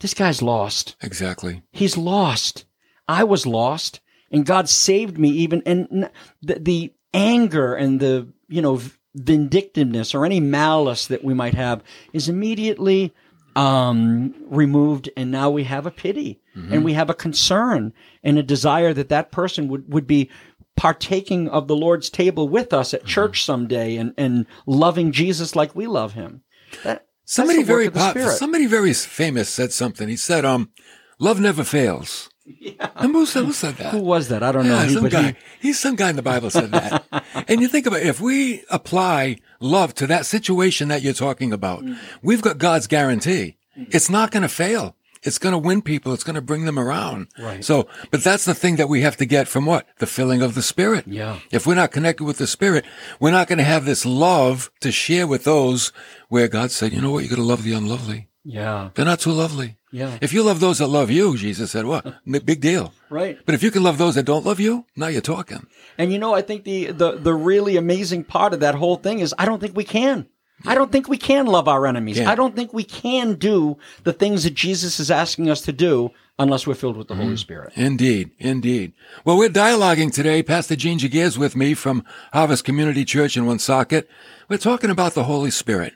This 0.00 0.14
guy's 0.14 0.42
lost. 0.42 0.96
Exactly. 1.00 1.62
He's 1.70 1.96
lost. 1.96 2.64
I 3.06 3.22
was 3.22 3.46
lost 3.46 4.00
and 4.32 4.44
God 4.44 4.68
saved 4.68 5.18
me 5.18 5.28
even. 5.28 5.62
And 5.64 6.10
the, 6.40 6.58
the 6.58 6.92
anger 7.14 7.74
and 7.74 8.00
the, 8.00 8.28
you 8.48 8.60
know, 8.60 8.80
vindictiveness 9.14 10.14
or 10.14 10.24
any 10.24 10.40
malice 10.40 11.06
that 11.06 11.22
we 11.22 11.34
might 11.34 11.54
have 11.54 11.82
is 12.12 12.28
immediately 12.28 13.12
um, 13.56 14.34
removed. 14.46 15.10
And 15.16 15.30
now 15.30 15.50
we 15.50 15.64
have 15.64 15.86
a 15.86 15.90
pity 15.90 16.40
and 16.54 16.84
we 16.84 16.92
have 16.92 17.08
a 17.10 17.14
concern 17.14 17.92
and 18.22 18.38
a 18.38 18.42
desire 18.42 18.92
that 18.92 19.08
that 19.08 19.32
person 19.32 19.68
would, 19.68 19.92
would 19.92 20.06
be 20.06 20.30
partaking 20.76 21.48
of 21.48 21.66
the 21.68 21.76
Lord's 21.76 22.10
table 22.10 22.48
with 22.48 22.72
us 22.72 22.92
at 22.94 23.04
church 23.04 23.44
someday 23.44 23.96
and, 23.96 24.14
and 24.18 24.46
loving 24.66 25.12
Jesus 25.12 25.54
like 25.56 25.74
we 25.74 25.86
love 25.86 26.12
him. 26.12 26.42
That, 26.84 27.06
Somebody 27.24 27.62
very 27.62 27.88
pop, 27.88 28.16
somebody 28.18 28.66
very 28.66 28.92
famous 28.92 29.48
said 29.48 29.72
something. 29.72 30.08
He 30.08 30.16
said, 30.16 30.44
um, 30.44 30.70
love 31.18 31.40
never 31.40 31.64
fails. 31.64 32.28
Yeah. 32.44 32.90
Remember 32.96 33.20
who 33.20 33.26
said, 33.26 33.44
who 33.44 33.52
said 33.52 33.76
that? 33.76 33.92
Who 33.92 34.00
was 34.00 34.28
that? 34.28 34.42
I 34.42 34.52
don't 34.52 34.66
know. 34.68 34.80
Yeah, 34.82 34.88
some 34.88 35.08
guy. 35.08 35.22
he- 35.60 35.68
He's 35.68 35.78
some 35.78 35.96
guy 35.96 36.10
in 36.10 36.16
the 36.16 36.22
Bible 36.22 36.50
said 36.50 36.72
that. 36.72 37.04
and 37.48 37.60
you 37.60 37.68
think 37.68 37.86
about 37.86 38.00
it, 38.00 38.06
if 38.06 38.20
we 38.20 38.64
apply 38.70 39.38
love 39.60 39.94
to 39.94 40.06
that 40.08 40.26
situation 40.26 40.88
that 40.88 41.02
you're 41.02 41.12
talking 41.12 41.52
about, 41.52 41.82
mm-hmm. 41.84 41.94
we've 42.22 42.42
got 42.42 42.58
God's 42.58 42.86
guarantee. 42.86 43.56
Mm-hmm. 43.78 43.90
It's 43.92 44.10
not 44.10 44.30
going 44.30 44.42
to 44.42 44.48
fail. 44.48 44.96
It's 45.24 45.38
going 45.38 45.52
to 45.52 45.58
win 45.58 45.82
people. 45.82 46.12
It's 46.14 46.24
going 46.24 46.34
to 46.34 46.42
bring 46.42 46.64
them 46.64 46.80
around. 46.80 47.28
Right. 47.38 47.64
So, 47.64 47.86
but 48.10 48.24
that's 48.24 48.44
the 48.44 48.54
thing 48.56 48.74
that 48.76 48.88
we 48.88 49.02
have 49.02 49.16
to 49.18 49.24
get 49.24 49.46
from 49.46 49.66
what? 49.66 49.86
The 49.98 50.06
filling 50.08 50.42
of 50.42 50.56
the 50.56 50.62
Spirit. 50.62 51.06
Yeah. 51.06 51.38
If 51.52 51.64
we're 51.64 51.76
not 51.76 51.92
connected 51.92 52.24
with 52.24 52.38
the 52.38 52.48
Spirit, 52.48 52.84
we're 53.20 53.30
not 53.30 53.46
going 53.46 53.58
to 53.58 53.64
have 53.64 53.84
this 53.84 54.04
love 54.04 54.72
to 54.80 54.90
share 54.90 55.28
with 55.28 55.44
those 55.44 55.92
where 56.28 56.48
God 56.48 56.72
said, 56.72 56.92
you 56.92 57.00
know 57.00 57.12
what? 57.12 57.20
You're 57.20 57.30
going 57.36 57.40
to 57.42 57.46
love 57.46 57.62
the 57.62 57.72
unlovely. 57.72 58.28
yeah. 58.42 58.90
They're 58.94 59.04
not 59.04 59.20
too 59.20 59.30
lovely. 59.30 59.76
Yeah. 59.92 60.16
If 60.20 60.32
you 60.32 60.42
love 60.42 60.60
those 60.60 60.78
that 60.78 60.86
love 60.88 61.10
you, 61.10 61.36
Jesus 61.36 61.70
said, 61.70 61.84
what? 61.84 62.14
Big 62.26 62.60
deal. 62.60 62.94
Right. 63.10 63.38
But 63.44 63.54
if 63.54 63.62
you 63.62 63.70
can 63.70 63.82
love 63.82 63.98
those 63.98 64.14
that 64.14 64.24
don't 64.24 64.44
love 64.44 64.58
you, 64.58 64.86
now 64.96 65.08
you're 65.08 65.20
talking. 65.20 65.66
And 65.98 66.12
you 66.12 66.18
know, 66.18 66.34
I 66.34 66.40
think 66.40 66.64
the, 66.64 66.86
the, 66.86 67.18
the 67.18 67.34
really 67.34 67.76
amazing 67.76 68.24
part 68.24 68.54
of 68.54 68.60
that 68.60 68.74
whole 68.74 68.96
thing 68.96 69.20
is 69.20 69.34
I 69.38 69.44
don't 69.44 69.60
think 69.60 69.76
we 69.76 69.84
can. 69.84 70.26
I 70.64 70.74
don't 70.74 70.92
think 70.92 71.08
we 71.08 71.18
can 71.18 71.46
love 71.46 71.68
our 71.68 71.86
enemies. 71.86 72.18
Yeah. 72.18 72.30
I 72.30 72.34
don't 72.34 72.54
think 72.54 72.72
we 72.72 72.84
can 72.84 73.34
do 73.34 73.76
the 74.04 74.12
things 74.12 74.44
that 74.44 74.54
Jesus 74.54 75.00
is 75.00 75.10
asking 75.10 75.50
us 75.50 75.60
to 75.62 75.72
do 75.72 76.10
unless 76.38 76.66
we're 76.66 76.74
filled 76.74 76.96
with 76.96 77.08
the 77.08 77.14
Holy 77.14 77.34
mm. 77.34 77.38
Spirit. 77.38 77.72
Indeed, 77.74 78.30
indeed. 78.38 78.92
Well, 79.24 79.36
we're 79.36 79.48
dialoguing 79.48 80.12
today. 80.12 80.42
Pastor 80.42 80.76
Gene 80.76 80.98
Giguere's 80.98 81.38
with 81.38 81.56
me 81.56 81.74
from 81.74 82.04
Harvest 82.32 82.64
Community 82.64 83.04
Church 83.04 83.36
in 83.36 83.44
Woonsocket. 83.44 84.08
We're 84.48 84.58
talking 84.58 84.90
about 84.90 85.14
the 85.14 85.24
Holy 85.24 85.50
Spirit. 85.50 85.94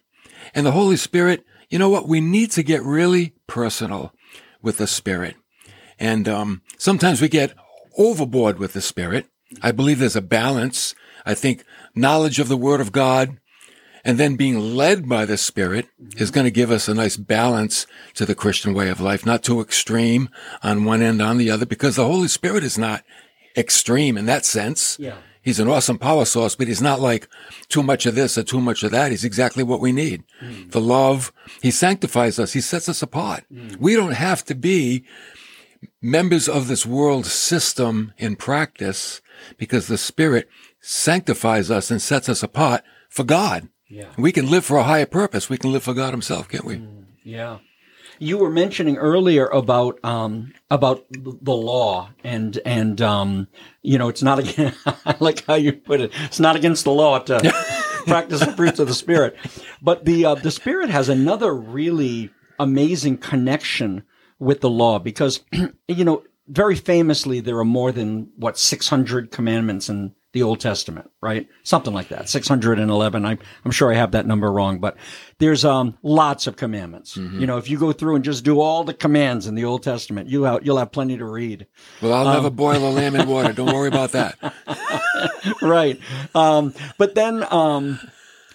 And 0.55 0.67
the 0.67 0.73
Holy 0.73 0.97
Spirit, 0.97 1.45
you 1.69 1.79
know 1.79 1.89
what? 1.89 2.09
We 2.09 2.21
need 2.21 2.51
to 2.53 2.63
get 2.63 2.83
really 2.83 3.36
personal 3.57 4.13
with 4.61 4.77
the 4.77 4.87
Spirit. 4.87 5.35
And 5.99 6.29
um, 6.29 6.61
sometimes 6.77 7.23
we 7.23 7.29
get 7.31 7.55
overboard 7.97 8.59
with 8.59 8.75
the 8.75 8.83
Spirit. 8.83 9.29
I 9.63 9.73
believe 9.73 9.99
there's 9.99 10.15
a 10.15 10.21
balance. 10.21 10.95
I 11.25 11.33
think 11.33 11.65
knowledge 11.95 12.39
of 12.39 12.49
the 12.49 12.57
Word 12.59 12.83
of 12.83 12.93
God 12.93 13.39
and 14.05 14.19
then 14.19 14.37
being 14.37 14.77
led 14.77 15.09
by 15.09 15.25
the 15.25 15.39
Spirit 15.39 15.89
is 16.19 16.31
going 16.31 16.45
to 16.45 16.51
give 16.51 16.71
us 16.71 16.87
a 16.87 16.93
nice 16.93 17.17
balance 17.17 17.87
to 18.13 18.27
the 18.27 18.35
Christian 18.35 18.75
way 18.75 18.91
of 18.91 19.01
life, 19.01 19.25
not 19.25 19.43
too 19.43 19.63
extreme 19.63 20.29
on 20.63 20.85
one 20.85 21.01
end, 21.01 21.23
on 21.23 21.39
the 21.39 21.51
other, 21.51 21.65
because 21.65 21.97
the 21.97 22.05
Holy 22.05 22.29
Spirit 22.29 22.63
is 22.63 22.77
not 22.77 23.05
extreme 23.57 24.19
in 24.19 24.27
that 24.27 24.45
sense. 24.45 24.99
Yeah. 25.01 25.17
He's 25.47 25.61
an 25.61 25.69
awesome 25.69 25.97
power 25.97 26.25
source, 26.25 26.57
but 26.57 26.67
he's 26.67 26.83
not 26.83 27.01
like 27.01 27.29
too 27.69 27.85
much 27.85 28.05
of 28.05 28.17
this 28.17 28.37
or 28.37 28.43
too 28.43 28.61
much 28.61 28.83
of 28.83 28.91
that. 28.91 29.13
He's 29.13 29.23
exactly 29.23 29.63
what 29.63 29.79
we 29.79 29.93
need. 29.93 30.25
Hmm. 30.41 30.71
The 30.71 30.81
love, 30.81 31.33
he 31.63 31.71
sanctifies 31.71 32.41
us. 32.41 32.53
He 32.53 32.61
sets 32.61 32.89
us 32.89 33.01
apart. 33.01 33.45
Hmm. 33.49 33.77
We 33.79 33.95
don't 33.95 34.15
have 34.15 34.45
to 34.47 34.57
be 34.57 35.05
members 36.03 36.49
of 36.49 36.67
this 36.67 36.85
world 36.85 37.27
system 37.27 38.13
in 38.19 38.35
practice 38.35 39.23
because 39.57 39.87
the 39.87 39.99
Spirit 39.99 40.49
sanctifies 40.81 41.71
us 41.71 41.93
and 41.93 42.03
sets 42.03 42.29
us 42.29 42.43
apart 42.43 42.83
for 43.09 43.23
God. 43.23 43.69
Yeah. 43.89 44.11
We 44.19 44.33
can 44.33 44.51
live 44.51 44.65
for 44.65 44.79
a 44.79 44.83
higher 44.83 45.07
purpose. 45.07 45.49
We 45.49 45.59
can 45.59 45.71
live 45.71 45.85
for 45.85 45.95
God 45.95 46.11
Himself, 46.13 46.49
can't 46.49 46.65
we? 46.65 46.79
Hmm. 46.79 47.03
Yeah. 47.23 47.59
You 48.19 48.39
were 48.39 48.51
mentioning 48.51 48.97
earlier 48.97 49.47
about 49.47 50.03
um, 50.05 50.53
about 50.71 51.05
the 51.11 51.55
law 51.55 52.11
and 52.25 52.59
and 52.65 53.01
um, 53.01 53.49
you 53.83 53.99
know 53.99 54.09
it's 54.09 54.23
not 54.23 54.39
again. 54.39 54.75
I 54.87 55.17
like 55.21 55.45
how 55.45 55.55
you 55.55 55.73
put 55.73 56.01
it. 56.01 56.13
It's 56.25 56.41
not 56.41 56.57
against 56.57 56.85
the 56.85 56.93
law 56.93 57.19
to 57.19 57.39
practice 58.07 58.41
the 58.41 58.53
fruits 58.53 58.79
of 58.79 58.89
the 58.89 58.95
spirit, 58.95 59.37
but 59.83 60.05
the 60.05 60.25
uh, 60.25 60.35
the 60.35 60.51
spirit 60.51 60.91
has 60.91 61.09
another 61.09 61.55
really 61.55 62.31
amazing 62.59 63.19
connection 63.19 64.03
with 64.39 64.61
the 64.61 64.71
law 64.71 64.99
because 64.99 65.41
you 65.89 66.05
know 66.05 66.23
very 66.49 66.77
famously 66.77 67.41
there 67.41 67.59
are 67.59 67.65
more 67.65 67.93
than 67.93 68.31
what 68.37 68.59
six 68.59 68.89
hundred 68.89 69.31
commandments 69.31 69.89
in 69.89 70.15
the 70.37 70.43
Old 70.43 70.61
Testament, 70.61 71.11
right? 71.23 71.49
Something 71.63 71.95
like 71.95 72.09
that. 72.09 72.29
611. 72.29 73.25
I, 73.25 73.39
I'm 73.65 73.71
sure 73.71 73.91
I 73.91 73.97
have 73.97 74.13
that 74.13 74.27
number 74.27 74.53
wrong, 74.53 74.81
but 74.81 74.99
there's, 75.39 75.65
um, 75.65 75.97
lots 76.03 76.47
of 76.47 76.57
commandments. 76.57 77.17
You 77.17 77.47
know, 77.47 77.57
if 77.57 77.71
you 77.71 77.79
go 77.79 77.91
through 77.91 78.17
and 78.17 78.25
just 78.25 78.45
do 78.45 78.61
all 78.61 78.85
the 78.85 78.93
commands 78.93 79.47
in 79.47 79.55
the 79.55 79.65
Old 79.65 79.83
Testament, 79.83 80.29
you 80.29 80.43
have, 80.43 80.63
you'll 80.63 80.77
have 80.77 80.93
plenty 80.93 81.17
to 81.17 81.25
read. 81.25 81.67
Well, 82.03 82.13
I'll 82.13 82.35
never 82.35 82.51
boil 82.51 82.87
a 82.87 82.93
lamb 82.93 83.17
in 83.17 83.27
water. 83.27 83.55
Don't 83.55 83.73
worry 83.73 83.89
about 83.89 84.13
that. 84.13 84.37
right. 85.63 85.99
Um, 86.35 86.75
but 86.99 87.15
then, 87.15 87.51
um, 87.51 87.99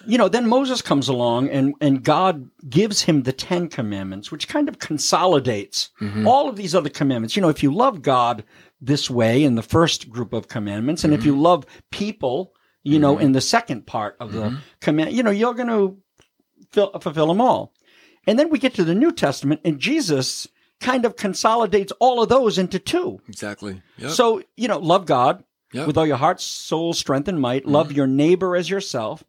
you 0.06 0.20
know, 0.20 0.30
then 0.30 0.48
Moses 0.48 0.84
comes 0.84 1.08
along 1.08 1.50
and, 1.50 1.74
and 1.82 2.04
God 2.04 2.48
gives 2.70 3.02
him 3.02 3.24
the 3.24 3.34
Ten 3.34 3.70
Commandments, 3.70 4.32
which 4.32 4.48
kind 4.48 4.70
of 4.70 4.78
consolidates 4.78 5.90
all 6.28 6.48
of 6.48 6.58
these 6.58 6.76
other 6.76 6.90
commandments. 6.90 7.36
You 7.36 7.42
know, 7.42 7.50
if 7.50 7.64
you 7.64 7.74
love 7.74 8.04
God 8.04 8.44
this 8.82 9.10
way 9.10 9.44
in 9.44 9.56
the 9.56 9.62
first 9.62 10.10
group 10.10 10.34
of 10.34 10.48
commandments, 10.48 11.04
and 11.04 11.14
if 11.14 11.24
you 11.24 11.34
mm-hmm. 11.34 11.42
love 11.42 11.66
people, 11.92 12.54
you 12.84 13.00
know, 13.00 13.16
mm-hmm. 13.16 13.26
in 13.26 13.32
the 13.34 13.42
second 13.42 13.86
part 13.86 14.18
of 14.20 14.32
the 14.34 14.42
mm-hmm. 14.42 14.56
command, 14.80 15.14
you 15.14 15.22
know, 15.22 15.32
you're 15.32 15.54
going 15.54 15.68
to 15.68 15.98
fill, 16.72 16.92
fulfill 17.00 17.28
them 17.28 17.40
all. 17.40 17.74
And 18.28 18.38
then 18.38 18.50
we 18.50 18.60
get 18.60 18.74
to 18.76 18.84
the 18.84 18.96
New 18.96 19.12
Testament, 19.12 19.62
and 19.64 19.80
Jesus 19.80 20.48
kind 20.80 21.06
of 21.06 21.16
consolidates 21.16 21.94
all 22.00 22.22
of 22.24 22.30
those 22.30 22.58
into 22.58 22.80
two. 22.80 23.22
Exactly. 23.28 23.82
Yep. 23.98 24.12
So, 24.12 24.42
you 24.58 24.68
know, 24.68 24.80
love 24.80 25.06
God 25.06 25.44
Yep. 25.74 25.88
with 25.88 25.98
all 25.98 26.06
your 26.06 26.18
heart, 26.18 26.42
soul, 26.42 26.92
strength, 26.92 27.30
and 27.30 27.40
might. 27.40 27.66
Love 27.66 27.94
your 27.94 28.08
neighbor 28.08 28.58
as 28.58 28.70
yourself. 28.70 29.24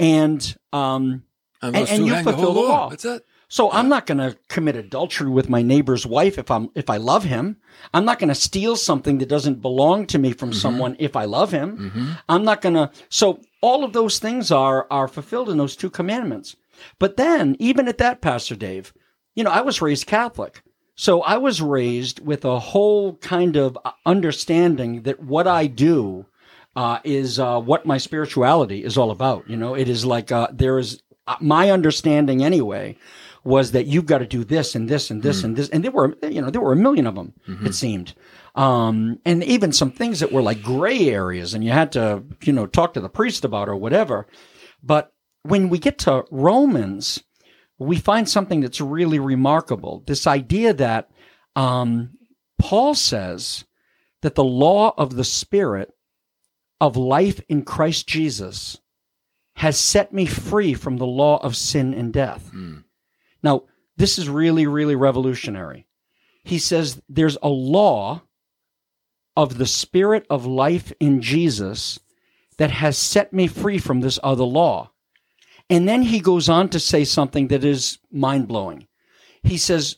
And 0.00 0.40
um, 0.72 1.22
And 1.62 1.76
and 1.76 2.06
you 2.06 2.12
hang 2.12 2.24
the 2.24 2.32
fulfill 2.32 2.52
the 2.52 2.60
law. 2.60 2.68
law. 2.68 2.88
That's 2.90 3.04
it. 3.04 3.24
So 3.54 3.70
I'm 3.70 3.88
not 3.88 4.06
going 4.06 4.18
to 4.18 4.36
commit 4.48 4.74
adultery 4.74 5.30
with 5.30 5.48
my 5.48 5.62
neighbor's 5.62 6.04
wife 6.04 6.38
if 6.38 6.50
I'm 6.50 6.70
if 6.74 6.90
I 6.90 6.96
love 6.96 7.22
him. 7.22 7.58
I'm 7.92 8.04
not 8.04 8.18
going 8.18 8.30
to 8.30 8.34
steal 8.34 8.74
something 8.74 9.18
that 9.18 9.28
doesn't 9.28 9.62
belong 9.62 10.08
to 10.08 10.18
me 10.18 10.32
from 10.32 10.52
someone 10.52 10.96
if 10.98 11.14
I 11.14 11.26
love 11.26 11.52
him. 11.52 12.16
I'm 12.28 12.42
not 12.42 12.62
going 12.62 12.74
to 12.74 12.90
So 13.10 13.38
all 13.60 13.84
of 13.84 13.92
those 13.92 14.18
things 14.18 14.50
are 14.50 14.88
are 14.90 15.06
fulfilled 15.06 15.50
in 15.50 15.56
those 15.56 15.76
two 15.76 15.88
commandments. 15.88 16.56
But 16.98 17.16
then 17.16 17.54
even 17.60 17.86
at 17.86 17.98
that 17.98 18.20
Pastor 18.20 18.56
Dave, 18.56 18.92
you 19.36 19.44
know, 19.44 19.52
I 19.52 19.60
was 19.60 19.80
raised 19.80 20.08
Catholic. 20.08 20.60
So 20.96 21.22
I 21.22 21.36
was 21.36 21.62
raised 21.62 22.18
with 22.26 22.44
a 22.44 22.58
whole 22.58 23.14
kind 23.18 23.54
of 23.54 23.78
understanding 24.04 25.02
that 25.02 25.20
what 25.22 25.46
I 25.46 25.68
do 25.68 26.26
uh, 26.74 26.98
is 27.04 27.38
uh, 27.38 27.60
what 27.60 27.86
my 27.86 27.98
spirituality 27.98 28.82
is 28.82 28.98
all 28.98 29.12
about. 29.12 29.48
You 29.48 29.56
know, 29.56 29.74
it 29.76 29.88
is 29.88 30.04
like 30.04 30.32
uh, 30.32 30.48
there 30.52 30.76
is 30.76 31.00
uh, 31.28 31.36
my 31.40 31.70
understanding 31.70 32.42
anyway 32.42 32.96
was 33.44 33.72
that 33.72 33.86
you've 33.86 34.06
got 34.06 34.18
to 34.18 34.26
do 34.26 34.42
this 34.42 34.74
and 34.74 34.88
this 34.88 35.10
and 35.10 35.22
this 35.22 35.44
and 35.44 35.56
this, 35.56 35.68
and 35.68 35.84
there 35.84 35.90
were 35.90 36.16
you 36.22 36.40
know 36.40 36.50
there 36.50 36.62
were 36.62 36.72
a 36.72 36.76
million 36.76 37.06
of 37.06 37.14
them. 37.14 37.34
It 37.66 37.74
seemed, 37.74 38.14
um, 38.54 39.18
and 39.24 39.44
even 39.44 39.72
some 39.72 39.90
things 39.90 40.20
that 40.20 40.32
were 40.32 40.42
like 40.42 40.62
gray 40.62 41.10
areas, 41.10 41.54
and 41.54 41.62
you 41.62 41.70
had 41.70 41.92
to 41.92 42.24
you 42.42 42.52
know 42.52 42.66
talk 42.66 42.94
to 42.94 43.00
the 43.00 43.08
priest 43.08 43.44
about 43.44 43.68
or 43.68 43.76
whatever. 43.76 44.26
But 44.82 45.12
when 45.42 45.68
we 45.68 45.78
get 45.78 45.98
to 46.00 46.24
Romans, 46.30 47.22
we 47.78 47.98
find 47.98 48.28
something 48.28 48.60
that's 48.60 48.80
really 48.80 49.18
remarkable. 49.18 50.02
This 50.06 50.26
idea 50.26 50.72
that 50.74 51.10
um, 51.54 52.16
Paul 52.58 52.94
says 52.94 53.64
that 54.22 54.36
the 54.36 54.44
law 54.44 54.94
of 54.96 55.16
the 55.16 55.24
Spirit 55.24 55.90
of 56.80 56.96
life 56.96 57.40
in 57.48 57.62
Christ 57.62 58.06
Jesus 58.06 58.78
has 59.56 59.78
set 59.78 60.12
me 60.12 60.26
free 60.26 60.74
from 60.74 60.96
the 60.96 61.06
law 61.06 61.36
of 61.42 61.56
sin 61.56 61.92
and 61.94 62.12
death. 62.12 62.50
Now, 63.44 63.64
this 63.96 64.18
is 64.18 64.28
really, 64.28 64.66
really 64.66 64.96
revolutionary. 64.96 65.86
He 66.42 66.58
says 66.58 67.00
there's 67.08 67.36
a 67.42 67.48
law 67.48 68.22
of 69.36 69.58
the 69.58 69.66
Spirit 69.66 70.26
of 70.30 70.46
life 70.46 70.92
in 70.98 71.20
Jesus 71.20 72.00
that 72.56 72.70
has 72.70 72.96
set 72.96 73.32
me 73.32 73.46
free 73.46 73.78
from 73.78 74.00
this 74.00 74.18
other 74.22 74.44
law. 74.44 74.92
And 75.68 75.88
then 75.88 76.02
he 76.02 76.20
goes 76.20 76.48
on 76.48 76.70
to 76.70 76.80
say 76.80 77.04
something 77.04 77.48
that 77.48 77.64
is 77.64 77.98
mind 78.10 78.48
blowing. 78.48 78.86
He 79.42 79.58
says, 79.58 79.96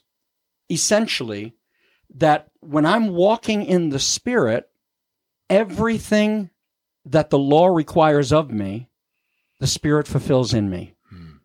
essentially, 0.68 1.54
that 2.16 2.48
when 2.60 2.84
I'm 2.84 3.08
walking 3.08 3.64
in 3.64 3.90
the 3.90 4.00
Spirit, 4.00 4.68
everything 5.48 6.50
that 7.04 7.30
the 7.30 7.38
law 7.38 7.68
requires 7.68 8.32
of 8.32 8.50
me, 8.50 8.88
the 9.60 9.66
Spirit 9.66 10.08
fulfills 10.08 10.52
in 10.52 10.68
me. 10.68 10.94
Hmm. 11.10 11.36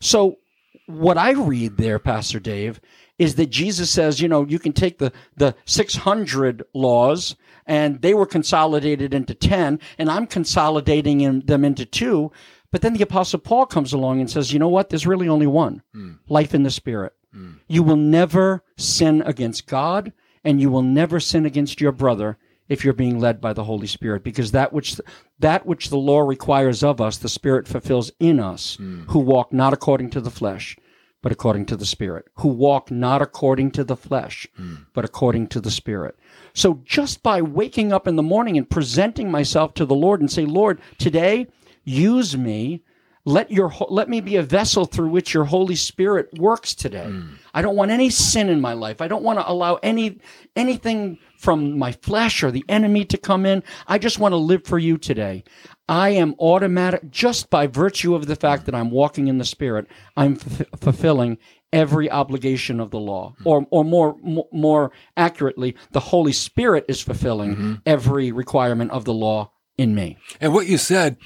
So, 0.00 0.38
what 0.86 1.18
I 1.18 1.32
read 1.32 1.76
there, 1.76 1.98
Pastor 1.98 2.40
Dave, 2.40 2.80
is 3.18 3.36
that 3.36 3.50
Jesus 3.50 3.90
says, 3.90 4.20
you 4.20 4.28
know, 4.28 4.44
you 4.46 4.58
can 4.58 4.72
take 4.72 4.98
the, 4.98 5.12
the 5.36 5.54
600 5.64 6.64
laws 6.74 7.36
and 7.66 8.02
they 8.02 8.14
were 8.14 8.26
consolidated 8.26 9.14
into 9.14 9.34
10, 9.34 9.78
and 9.98 10.10
I'm 10.10 10.26
consolidating 10.26 11.20
in, 11.20 11.46
them 11.46 11.64
into 11.64 11.86
two. 11.86 12.32
But 12.72 12.82
then 12.82 12.94
the 12.94 13.02
Apostle 13.02 13.38
Paul 13.38 13.66
comes 13.66 13.92
along 13.92 14.20
and 14.20 14.30
says, 14.30 14.52
you 14.52 14.58
know 14.58 14.68
what? 14.68 14.88
There's 14.88 15.06
really 15.06 15.28
only 15.28 15.46
one 15.46 15.82
hmm. 15.92 16.14
life 16.28 16.54
in 16.54 16.64
the 16.64 16.70
Spirit. 16.70 17.12
Hmm. 17.32 17.52
You 17.68 17.82
will 17.82 17.96
never 17.96 18.64
sin 18.76 19.22
against 19.24 19.68
God, 19.68 20.12
and 20.42 20.60
you 20.60 20.70
will 20.70 20.82
never 20.82 21.20
sin 21.20 21.46
against 21.46 21.80
your 21.80 21.92
brother 21.92 22.38
if 22.72 22.84
you're 22.84 22.94
being 22.94 23.20
led 23.20 23.38
by 23.38 23.52
the 23.52 23.64
Holy 23.64 23.86
Spirit, 23.86 24.24
because 24.24 24.52
that 24.52 24.72
which 24.72 24.98
that 25.38 25.66
which 25.66 25.90
the 25.90 25.98
law 25.98 26.20
requires 26.20 26.82
of 26.82 27.02
us, 27.02 27.18
the 27.18 27.28
Spirit 27.28 27.68
fulfills 27.68 28.10
in 28.18 28.40
us, 28.40 28.76
hmm. 28.76 29.02
who 29.08 29.18
walk 29.18 29.52
not 29.52 29.74
according 29.74 30.08
to 30.10 30.22
the 30.22 30.30
flesh, 30.30 30.78
but 31.20 31.32
according 31.32 31.66
to 31.66 31.76
the 31.76 31.84
Spirit, 31.84 32.24
who 32.36 32.48
walk 32.48 32.90
not 32.90 33.20
according 33.20 33.72
to 33.72 33.84
the 33.84 33.96
flesh, 33.96 34.46
hmm. 34.56 34.76
but 34.94 35.04
according 35.04 35.48
to 35.48 35.60
the 35.60 35.70
Spirit. 35.70 36.18
So 36.54 36.80
just 36.84 37.22
by 37.22 37.42
waking 37.42 37.92
up 37.92 38.08
in 38.08 38.16
the 38.16 38.22
morning 38.22 38.56
and 38.56 38.68
presenting 38.68 39.30
myself 39.30 39.74
to 39.74 39.84
the 39.84 39.94
Lord 39.94 40.20
and 40.20 40.32
say, 40.32 40.46
Lord, 40.46 40.80
today 40.96 41.48
use 41.84 42.38
me. 42.38 42.82
Let 43.24 43.52
your 43.52 43.72
let 43.88 44.08
me 44.08 44.20
be 44.20 44.34
a 44.34 44.42
vessel 44.42 44.84
through 44.84 45.10
which 45.10 45.32
your 45.32 45.44
Holy 45.44 45.76
Spirit 45.76 46.28
works 46.38 46.74
today. 46.74 47.06
Hmm. 47.06 47.34
I 47.54 47.62
don't 47.62 47.76
want 47.76 47.92
any 47.92 48.10
sin 48.10 48.48
in 48.48 48.60
my 48.60 48.72
life. 48.72 49.00
I 49.00 49.06
don't 49.06 49.22
want 49.22 49.38
to 49.38 49.48
allow 49.48 49.76
any 49.76 50.18
anything 50.56 51.18
from 51.38 51.78
my 51.78 51.92
flesh 51.92 52.42
or 52.42 52.50
the 52.50 52.64
enemy 52.68 53.04
to 53.04 53.16
come 53.16 53.46
in. 53.46 53.62
I 53.86 53.98
just 53.98 54.18
want 54.18 54.32
to 54.32 54.36
live 54.36 54.64
for 54.64 54.78
you 54.78 54.98
today. 54.98 55.44
I 55.88 56.10
am 56.10 56.34
automatic 56.40 57.10
just 57.10 57.48
by 57.48 57.68
virtue 57.68 58.16
of 58.16 58.26
the 58.26 58.34
fact 58.34 58.66
that 58.66 58.74
I'm 58.74 58.90
walking 58.90 59.28
in 59.28 59.38
the 59.38 59.44
Spirit. 59.44 59.86
I'm 60.16 60.34
f- 60.34 60.66
fulfilling 60.80 61.38
every 61.72 62.10
obligation 62.10 62.80
of 62.80 62.90
the 62.90 63.00
law, 63.00 63.34
hmm. 63.38 63.46
or 63.46 63.66
or 63.70 63.84
more 63.84 64.16
more, 64.22 64.48
more 64.52 64.92
accurately, 65.16 65.76
the 65.92 66.00
Holy 66.00 66.32
Spirit 66.32 66.86
is 66.88 67.00
fulfilling 67.00 67.52
mm-hmm. 67.52 67.74
every 67.86 68.32
requirement 68.32 68.90
of 68.90 69.04
the 69.04 69.14
law 69.14 69.52
in 69.78 69.94
me. 69.94 70.16
And 70.40 70.52
what 70.52 70.66
you 70.66 70.78
said, 70.78 71.16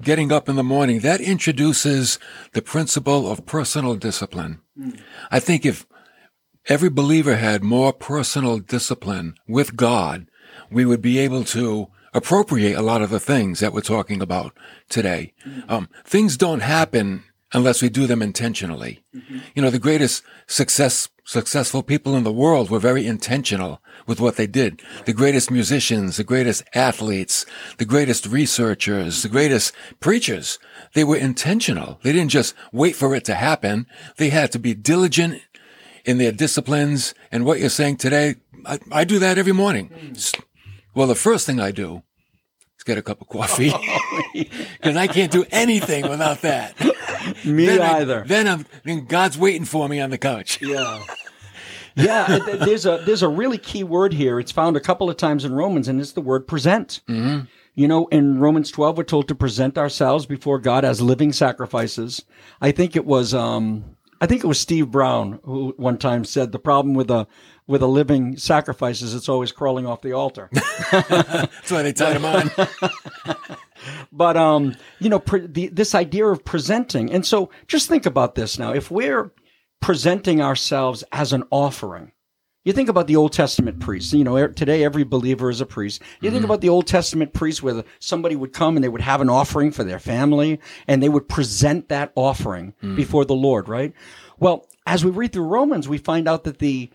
getting 0.00 0.32
up 0.32 0.48
in 0.48 0.56
the 0.56 0.62
morning, 0.64 1.00
that 1.00 1.20
introduces 1.20 2.18
the 2.52 2.62
principle 2.62 3.30
of 3.30 3.46
personal 3.46 3.94
discipline. 3.96 4.60
I 5.30 5.40
think 5.40 5.64
if 5.64 5.86
every 6.68 6.90
believer 6.90 7.36
had 7.36 7.62
more 7.62 7.92
personal 7.92 8.58
discipline 8.58 9.34
with 9.46 9.76
God, 9.76 10.26
we 10.70 10.84
would 10.84 11.00
be 11.00 11.18
able 11.18 11.44
to 11.44 11.88
appropriate 12.12 12.74
a 12.74 12.82
lot 12.82 13.02
of 13.02 13.10
the 13.10 13.20
things 13.20 13.60
that 13.60 13.72
we're 13.72 13.80
talking 13.80 14.22
about 14.22 14.56
today. 14.88 15.32
Um, 15.68 15.88
things 16.04 16.36
don't 16.36 16.60
happen 16.60 17.24
unless 17.52 17.80
we 17.82 17.88
do 17.88 18.06
them 18.06 18.22
intentionally. 18.22 19.02
Mm-hmm. 19.14 19.38
You 19.54 19.62
know, 19.62 19.70
the 19.70 19.78
greatest 19.78 20.22
success, 20.46 21.08
successful 21.24 21.82
people 21.82 22.16
in 22.16 22.24
the 22.24 22.32
world 22.32 22.70
were 22.70 22.78
very 22.78 23.06
intentional 23.06 23.80
with 24.06 24.20
what 24.20 24.36
they 24.36 24.46
did. 24.46 24.82
The 25.04 25.12
greatest 25.12 25.50
musicians, 25.50 26.16
the 26.16 26.24
greatest 26.24 26.62
athletes, 26.74 27.46
the 27.78 27.84
greatest 27.84 28.26
researchers, 28.26 29.22
the 29.22 29.28
greatest 29.28 29.72
preachers, 30.00 30.58
they 30.94 31.04
were 31.04 31.16
intentional. 31.16 31.98
They 32.02 32.12
didn't 32.12 32.30
just 32.30 32.54
wait 32.72 32.96
for 32.96 33.14
it 33.14 33.24
to 33.26 33.34
happen. 33.34 33.86
They 34.16 34.30
had 34.30 34.52
to 34.52 34.58
be 34.58 34.74
diligent 34.74 35.40
in 36.04 36.18
their 36.18 36.32
disciplines. 36.32 37.14
And 37.32 37.44
what 37.44 37.58
you're 37.60 37.68
saying 37.68 37.96
today, 37.96 38.36
I, 38.64 38.78
I 38.92 39.04
do 39.04 39.18
that 39.20 39.38
every 39.38 39.52
morning. 39.52 39.88
Hmm. 39.88 40.12
S- 40.14 40.32
Well, 40.94 41.06
the 41.06 41.14
first 41.14 41.46
thing 41.46 41.60
I 41.60 41.70
do 41.72 42.02
is 42.78 42.84
get 42.84 42.98
a 42.98 43.02
cup 43.02 43.20
of 43.20 43.28
coffee 43.28 43.72
because 44.32 44.96
I 44.96 45.06
can't 45.08 45.32
do 45.32 45.44
anything 45.50 46.08
without 46.08 46.42
that. 46.42 46.74
Me 47.44 47.66
then 47.66 47.80
I- 47.82 48.00
either. 48.00 48.24
then 48.26 48.46
I'm, 48.48 48.66
then 48.84 49.04
God's 49.06 49.36
waiting 49.38 49.64
for 49.64 49.88
me 49.88 50.00
on 50.00 50.10
the 50.10 50.18
couch. 50.18 50.60
Yeah. 50.66 51.02
Yeah, 51.98 52.38
there's 52.58 52.84
a 52.84 53.02
there's 53.06 53.22
a 53.22 53.28
really 53.28 53.56
key 53.56 53.82
word 53.82 54.12
here. 54.12 54.38
It's 54.38 54.52
found 54.52 54.76
a 54.76 54.80
couple 54.80 55.08
of 55.08 55.16
times 55.16 55.46
in 55.46 55.54
Romans, 55.54 55.88
and 55.88 55.98
it's 55.98 56.12
the 56.12 56.20
word 56.20 56.46
present. 56.46 57.00
Mm-hmm. 57.08 57.46
You 57.74 57.88
know, 57.88 58.06
in 58.08 58.38
Romans 58.38 58.70
12, 58.70 58.98
we're 58.98 59.04
told 59.04 59.28
to 59.28 59.34
present 59.34 59.78
ourselves 59.78 60.26
before 60.26 60.58
God 60.58 60.84
as 60.84 61.00
living 61.00 61.32
sacrifices. 61.32 62.22
I 62.60 62.70
think 62.72 62.96
it 62.96 63.06
was 63.06 63.32
um, 63.32 63.96
I 64.20 64.26
think 64.26 64.44
it 64.44 64.46
was 64.46 64.60
Steve 64.60 64.90
Brown 64.90 65.40
who 65.44 65.72
one 65.78 65.96
time 65.96 66.26
said 66.26 66.52
the 66.52 66.58
problem 66.58 66.94
with 66.94 67.10
a 67.10 67.26
with 67.68 67.82
a 67.82 67.86
living 67.86 68.36
sacrifice 68.36 69.02
is 69.02 69.14
it's 69.14 69.28
always 69.28 69.52
crawling 69.52 69.86
off 69.86 70.00
the 70.00 70.12
altar. 70.12 70.48
That's 70.92 71.70
why 71.70 71.82
they 71.82 71.92
tied 71.92 72.16
him 72.16 72.24
on. 72.24 72.50
but 74.12 74.36
um, 74.36 74.76
you 75.00 75.08
know, 75.08 75.18
pre- 75.18 75.46
the, 75.46 75.68
this 75.68 75.94
idea 75.94 76.26
of 76.26 76.44
presenting, 76.44 77.10
and 77.12 77.26
so 77.26 77.50
just 77.66 77.88
think 77.88 78.06
about 78.06 78.34
this 78.34 78.58
now. 78.58 78.72
If 78.72 78.90
we're 78.90 79.32
presenting 79.80 80.40
ourselves 80.40 81.02
as 81.12 81.32
an 81.32 81.44
offering, 81.50 82.12
you 82.64 82.72
think 82.72 82.88
about 82.88 83.06
the 83.08 83.16
Old 83.16 83.32
Testament 83.32 83.80
priests. 83.80 84.12
You 84.12 84.24
know, 84.24 84.36
er- 84.36 84.48
today 84.48 84.84
every 84.84 85.04
believer 85.04 85.50
is 85.50 85.60
a 85.60 85.66
priest. 85.66 86.02
You 86.20 86.30
think 86.30 86.44
about 86.44 86.60
the 86.60 86.68
Old 86.68 86.86
Testament 86.86 87.32
priests, 87.32 87.62
where 87.62 87.84
somebody 87.98 88.36
would 88.36 88.52
come 88.52 88.76
and 88.76 88.84
they 88.84 88.88
would 88.88 89.00
have 89.00 89.20
an 89.20 89.30
offering 89.30 89.72
for 89.72 89.82
their 89.82 89.98
family, 89.98 90.60
and 90.86 91.02
they 91.02 91.08
would 91.08 91.28
present 91.28 91.88
that 91.88 92.12
offering 92.14 92.74
before 92.94 93.24
the 93.24 93.34
Lord. 93.34 93.68
Right. 93.68 93.92
Well, 94.38 94.68
as 94.86 95.04
we 95.04 95.10
read 95.10 95.32
through 95.32 95.46
Romans, 95.46 95.88
we 95.88 95.98
find 95.98 96.28
out 96.28 96.44
that 96.44 96.58
the 96.58 96.90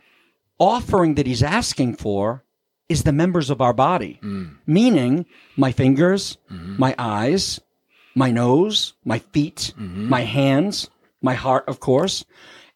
offering 0.61 1.15
that 1.15 1.25
he's 1.25 1.41
asking 1.41 1.95
for 1.95 2.45
is 2.87 3.03
the 3.03 3.11
members 3.11 3.49
of 3.49 3.61
our 3.61 3.73
body, 3.73 4.19
mm. 4.21 4.55
meaning 4.67 5.25
my 5.57 5.71
fingers, 5.71 6.37
mm-hmm. 6.51 6.75
my 6.77 6.93
eyes, 6.99 7.59
my 8.15 8.29
nose, 8.29 8.93
my 9.03 9.17
feet, 9.17 9.73
mm-hmm. 9.75 10.07
my 10.07 10.21
hands, 10.21 10.89
my 11.21 11.33
heart, 11.33 11.63
of 11.67 11.79
course. 11.79 12.23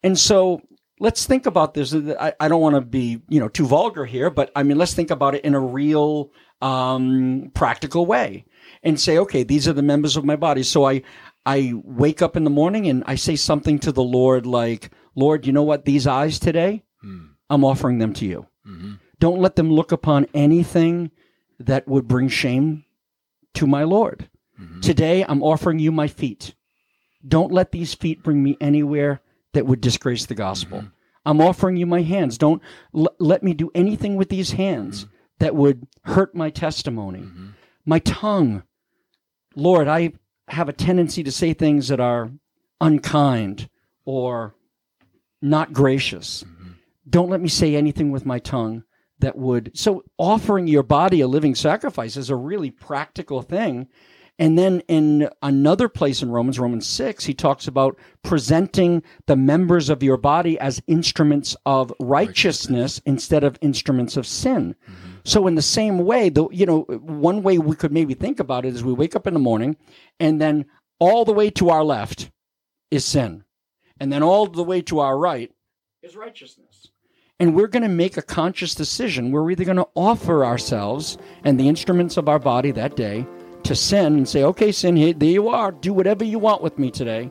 And 0.02 0.18
so 0.18 0.62
let's 0.98 1.26
think 1.26 1.46
about 1.46 1.74
this. 1.74 1.94
I, 1.94 2.32
I 2.40 2.48
don't 2.48 2.60
want 2.60 2.74
to 2.74 2.80
be, 2.80 3.22
you 3.28 3.38
know, 3.38 3.48
too 3.48 3.66
vulgar 3.66 4.04
here, 4.04 4.30
but 4.30 4.50
I 4.56 4.64
mean, 4.64 4.78
let's 4.78 4.94
think 4.94 5.12
about 5.12 5.36
it 5.36 5.44
in 5.44 5.54
a 5.54 5.60
real, 5.60 6.32
um, 6.60 7.52
practical 7.54 8.04
way 8.04 8.46
and 8.82 8.98
say, 8.98 9.18
okay, 9.18 9.44
these 9.44 9.68
are 9.68 9.74
the 9.74 9.82
members 9.82 10.16
of 10.16 10.24
my 10.24 10.36
body. 10.36 10.64
So 10.64 10.88
I, 10.88 11.02
I 11.44 11.72
wake 11.84 12.20
up 12.20 12.36
in 12.36 12.42
the 12.42 12.50
morning 12.50 12.88
and 12.88 13.04
I 13.06 13.14
say 13.14 13.36
something 13.36 13.78
to 13.80 13.92
the 13.92 14.02
Lord 14.02 14.44
like, 14.44 14.90
Lord, 15.14 15.46
you 15.46 15.52
know 15.52 15.62
what? 15.62 15.84
These 15.84 16.06
eyes 16.06 16.40
today, 16.40 16.82
mm. 17.04 17.28
I'm 17.50 17.64
offering 17.64 17.98
them 17.98 18.12
to 18.14 18.26
you. 18.26 18.46
Don't 19.18 19.40
let 19.40 19.56
them 19.56 19.72
look 19.72 19.92
upon 19.92 20.26
anything 20.34 21.10
that 21.60 21.86
would 21.88 22.06
bring 22.08 22.28
shame 22.28 22.84
to 23.54 23.66
my 23.66 23.84
Lord. 23.84 24.28
Today, 24.82 25.24
I'm 25.26 25.42
offering 25.42 25.78
you 25.78 25.92
my 25.92 26.08
feet. 26.08 26.54
Don't 27.26 27.52
let 27.52 27.72
these 27.72 27.94
feet 27.94 28.22
bring 28.22 28.42
me 28.42 28.56
anywhere 28.60 29.20
that 29.52 29.66
would 29.66 29.80
disgrace 29.80 30.26
the 30.26 30.34
gospel. 30.34 30.78
Mm-hmm. 30.78 30.88
I'm 31.24 31.40
offering 31.40 31.76
you 31.76 31.86
my 31.86 32.02
hands. 32.02 32.38
Don't 32.38 32.62
l- 32.94 33.14
let 33.18 33.42
me 33.42 33.52
do 33.54 33.70
anything 33.74 34.16
with 34.16 34.28
these 34.28 34.52
hands 34.52 35.04
Mm-hmm. 35.04 35.12
that 35.40 35.54
would 35.56 35.86
hurt 36.04 36.34
my 36.34 36.50
testimony. 36.50 37.26
My 37.84 37.98
tongue, 38.00 38.62
Lord, 39.54 39.88
I 39.88 40.12
have 40.48 40.68
a 40.68 40.72
tendency 40.72 41.22
to 41.24 41.32
say 41.32 41.52
things 41.52 41.88
that 41.88 42.00
are 42.00 42.30
unkind 42.80 43.68
or 44.04 44.54
not 45.42 45.72
gracious. 45.72 46.44
Don't 47.08 47.30
let 47.30 47.40
me 47.40 47.48
say 47.48 47.74
anything 47.74 48.10
with 48.10 48.26
my 48.26 48.38
tongue 48.38 48.84
that 49.18 49.36
would. 49.36 49.70
So, 49.74 50.04
offering 50.18 50.66
your 50.66 50.82
body 50.82 51.20
a 51.20 51.28
living 51.28 51.54
sacrifice 51.54 52.16
is 52.16 52.30
a 52.30 52.36
really 52.36 52.70
practical 52.70 53.42
thing. 53.42 53.88
And 54.38 54.58
then 54.58 54.80
in 54.80 55.30
another 55.42 55.88
place 55.88 56.20
in 56.20 56.30
Romans, 56.30 56.58
Romans 56.58 56.86
6, 56.86 57.24
he 57.24 57.32
talks 57.32 57.66
about 57.66 57.98
presenting 58.22 59.02
the 59.26 59.36
members 59.36 59.88
of 59.88 60.02
your 60.02 60.18
body 60.18 60.58
as 60.60 60.82
instruments 60.86 61.56
of 61.64 61.90
righteousness 62.00 63.00
instead 63.06 63.44
of 63.44 63.58
instruments 63.62 64.16
of 64.16 64.26
sin. 64.26 64.74
Mm-hmm. 64.74 65.10
So 65.24 65.46
in 65.46 65.54
the 65.54 65.62
same 65.62 66.00
way, 66.00 66.28
the 66.28 66.48
you 66.50 66.66
know, 66.66 66.82
one 66.82 67.42
way 67.42 67.56
we 67.56 67.76
could 67.76 67.92
maybe 67.92 68.12
think 68.12 68.38
about 68.38 68.66
it 68.66 68.74
is 68.74 68.84
we 68.84 68.92
wake 68.92 69.16
up 69.16 69.26
in 69.26 69.32
the 69.32 69.40
morning 69.40 69.76
and 70.20 70.38
then 70.38 70.66
all 70.98 71.24
the 71.24 71.32
way 71.32 71.48
to 71.50 71.70
our 71.70 71.82
left 71.82 72.30
is 72.90 73.06
sin. 73.06 73.42
And 73.98 74.12
then 74.12 74.22
all 74.22 74.46
the 74.46 74.62
way 74.62 74.82
to 74.82 75.00
our 75.00 75.18
right 75.18 75.50
is 76.02 76.14
righteousness. 76.14 76.88
And 77.38 77.54
we're 77.54 77.66
going 77.66 77.82
to 77.82 77.88
make 77.88 78.16
a 78.16 78.22
conscious 78.22 78.74
decision. 78.74 79.30
We're 79.30 79.50
either 79.50 79.64
going 79.64 79.76
to 79.76 79.88
offer 79.94 80.42
ourselves 80.42 81.18
and 81.44 81.60
the 81.60 81.68
instruments 81.68 82.16
of 82.16 82.30
our 82.30 82.38
body 82.38 82.70
that 82.70 82.96
day 82.96 83.26
to 83.64 83.74
sin 83.74 84.16
and 84.16 84.26
say, 84.26 84.42
okay, 84.42 84.72
sin, 84.72 84.96
here, 84.96 85.12
there 85.12 85.28
you 85.28 85.50
are. 85.50 85.70
Do 85.70 85.92
whatever 85.92 86.24
you 86.24 86.38
want 86.38 86.62
with 86.62 86.78
me 86.78 86.90
today. 86.90 87.30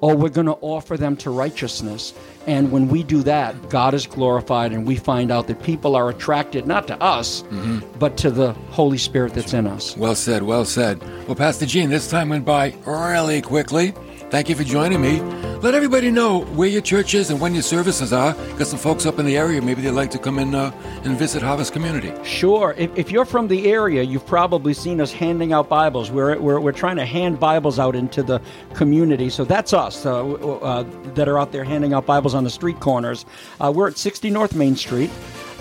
Or 0.00 0.14
we're 0.14 0.28
going 0.28 0.46
to 0.48 0.58
offer 0.60 0.98
them 0.98 1.16
to 1.18 1.30
righteousness. 1.30 2.12
And 2.46 2.70
when 2.70 2.88
we 2.88 3.02
do 3.02 3.22
that, 3.22 3.70
God 3.70 3.94
is 3.94 4.06
glorified 4.06 4.72
and 4.72 4.86
we 4.86 4.96
find 4.96 5.30
out 5.30 5.46
that 5.46 5.62
people 5.62 5.96
are 5.96 6.10
attracted 6.10 6.66
not 6.66 6.86
to 6.88 7.02
us, 7.02 7.42
mm-hmm. 7.44 7.80
but 7.98 8.18
to 8.18 8.30
the 8.30 8.52
Holy 8.70 8.98
Spirit 8.98 9.32
that's 9.32 9.54
in 9.54 9.66
us. 9.66 9.96
Well 9.96 10.14
said, 10.14 10.42
well 10.42 10.66
said. 10.66 11.02
Well, 11.26 11.34
Pastor 11.34 11.64
Gene, 11.64 11.88
this 11.88 12.10
time 12.10 12.28
went 12.28 12.44
by 12.44 12.74
really 12.84 13.40
quickly. 13.40 13.94
Thank 14.30 14.50
you 14.50 14.54
for 14.54 14.64
joining 14.64 15.00
me. 15.00 15.22
Let 15.62 15.74
everybody 15.74 16.10
know 16.10 16.42
where 16.42 16.68
your 16.68 16.82
church 16.82 17.14
is 17.14 17.30
and 17.30 17.40
when 17.40 17.54
your 17.54 17.62
services 17.62 18.12
are. 18.12 18.34
Got 18.58 18.66
some 18.66 18.78
folks 18.78 19.06
up 19.06 19.18
in 19.18 19.24
the 19.24 19.38
area. 19.38 19.62
Maybe 19.62 19.80
they'd 19.80 19.90
like 19.92 20.10
to 20.10 20.18
come 20.18 20.38
in 20.38 20.54
uh, 20.54 20.70
and 21.02 21.16
visit 21.16 21.42
Harvest 21.42 21.72
Community. 21.72 22.12
Sure. 22.24 22.74
If, 22.76 22.94
if 22.94 23.10
you're 23.10 23.24
from 23.24 23.48
the 23.48 23.72
area, 23.72 24.02
you've 24.02 24.26
probably 24.26 24.74
seen 24.74 25.00
us 25.00 25.12
handing 25.12 25.54
out 25.54 25.70
Bibles. 25.70 26.10
We're, 26.10 26.38
we're, 26.38 26.60
we're 26.60 26.72
trying 26.72 26.96
to 26.96 27.06
hand 27.06 27.40
Bibles 27.40 27.78
out 27.78 27.96
into 27.96 28.22
the 28.22 28.42
community. 28.74 29.30
So 29.30 29.46
that's 29.46 29.72
us 29.72 30.04
uh, 30.04 30.22
uh, 30.22 30.84
that 31.14 31.26
are 31.26 31.38
out 31.38 31.52
there 31.52 31.64
handing 31.64 31.94
out 31.94 32.04
Bibles 32.04 32.34
on 32.34 32.44
the 32.44 32.50
street 32.50 32.80
corners. 32.80 33.24
Uh, 33.62 33.72
we're 33.74 33.88
at 33.88 33.96
60 33.96 34.28
North 34.28 34.54
Main 34.54 34.76
Street, 34.76 35.10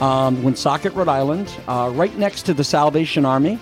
um, 0.02 0.44
Woonsocket, 0.44 0.94
Rhode 0.94 1.08
Island, 1.08 1.50
uh, 1.70 1.90
right 1.96 2.16
next 2.18 2.44
to 2.44 2.54
the 2.54 2.66
Salvation 2.66 3.24
Army. 3.24 3.60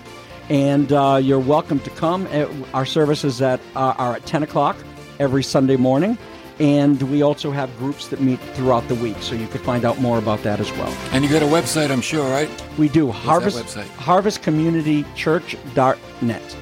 And 0.48 0.92
uh, 0.92 1.20
you're 1.22 1.38
welcome 1.38 1.78
to 1.80 1.90
come. 1.90 2.26
Our 2.74 2.86
services 2.86 3.40
at, 3.40 3.60
are 3.76 4.16
at 4.16 4.26
10 4.26 4.42
o'clock 4.42 4.76
every 5.18 5.42
Sunday 5.42 5.76
morning. 5.76 6.16
And 6.58 7.02
we 7.10 7.20
also 7.22 7.50
have 7.50 7.76
groups 7.78 8.08
that 8.08 8.18
meet 8.20 8.40
throughout 8.54 8.88
the 8.88 8.94
week. 8.94 9.18
So 9.20 9.34
you 9.34 9.46
can 9.46 9.60
find 9.60 9.84
out 9.84 10.00
more 10.00 10.16
about 10.18 10.42
that 10.44 10.58
as 10.58 10.72
well. 10.72 10.88
And 11.12 11.22
you 11.22 11.28
got 11.30 11.42
a 11.42 11.46
website, 11.46 11.90
I'm 11.90 12.00
sure, 12.00 12.26
right? 12.30 12.48
We 12.78 12.88
do 12.88 13.10
harvest 13.10 13.58
website? 13.58 13.84
harvestcommunitychurch.net. 13.96 16.56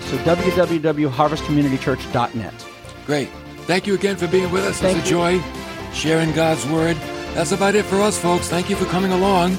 So 0.00 0.16
www.harvestcommunitychurch.net. 0.18 2.66
Great. 3.06 3.28
Thank 3.66 3.86
you 3.86 3.94
again 3.94 4.16
for 4.16 4.26
being 4.28 4.50
with 4.50 4.64
us. 4.64 4.78
Thank 4.80 4.98
it's 4.98 5.06
a 5.06 5.10
you. 5.10 5.16
joy 5.16 5.40
sharing 5.92 6.32
God's 6.32 6.66
Word. 6.66 6.96
That's 7.34 7.52
about 7.52 7.74
it 7.74 7.84
for 7.84 7.96
us, 7.96 8.18
folks. 8.18 8.48
Thank 8.48 8.70
you 8.70 8.76
for 8.76 8.86
coming 8.86 9.12
along. 9.12 9.56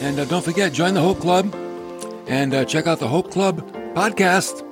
And 0.00 0.18
uh, 0.18 0.24
don't 0.26 0.44
forget, 0.44 0.72
join 0.72 0.94
the 0.94 1.00
Hope 1.00 1.20
Club 1.20 1.54
and 2.28 2.54
uh, 2.54 2.64
check 2.64 2.86
out 2.86 2.98
the 2.98 3.08
Hope 3.08 3.30
Club 3.30 3.60
podcast. 3.94 4.67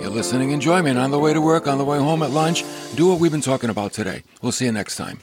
Your 0.00 0.10
listening 0.10 0.50
enjoyment 0.50 0.98
on 0.98 1.10
the 1.10 1.18
way 1.18 1.32
to 1.32 1.40
work, 1.40 1.66
on 1.66 1.78
the 1.78 1.84
way 1.84 1.98
home 1.98 2.22
at 2.22 2.30
lunch. 2.30 2.64
Do 2.94 3.08
what 3.08 3.20
we've 3.20 3.32
been 3.32 3.40
talking 3.40 3.70
about 3.70 3.92
today. 3.92 4.22
We'll 4.40 4.52
see 4.52 4.64
you 4.64 4.72
next 4.72 4.96
time. 4.96 5.20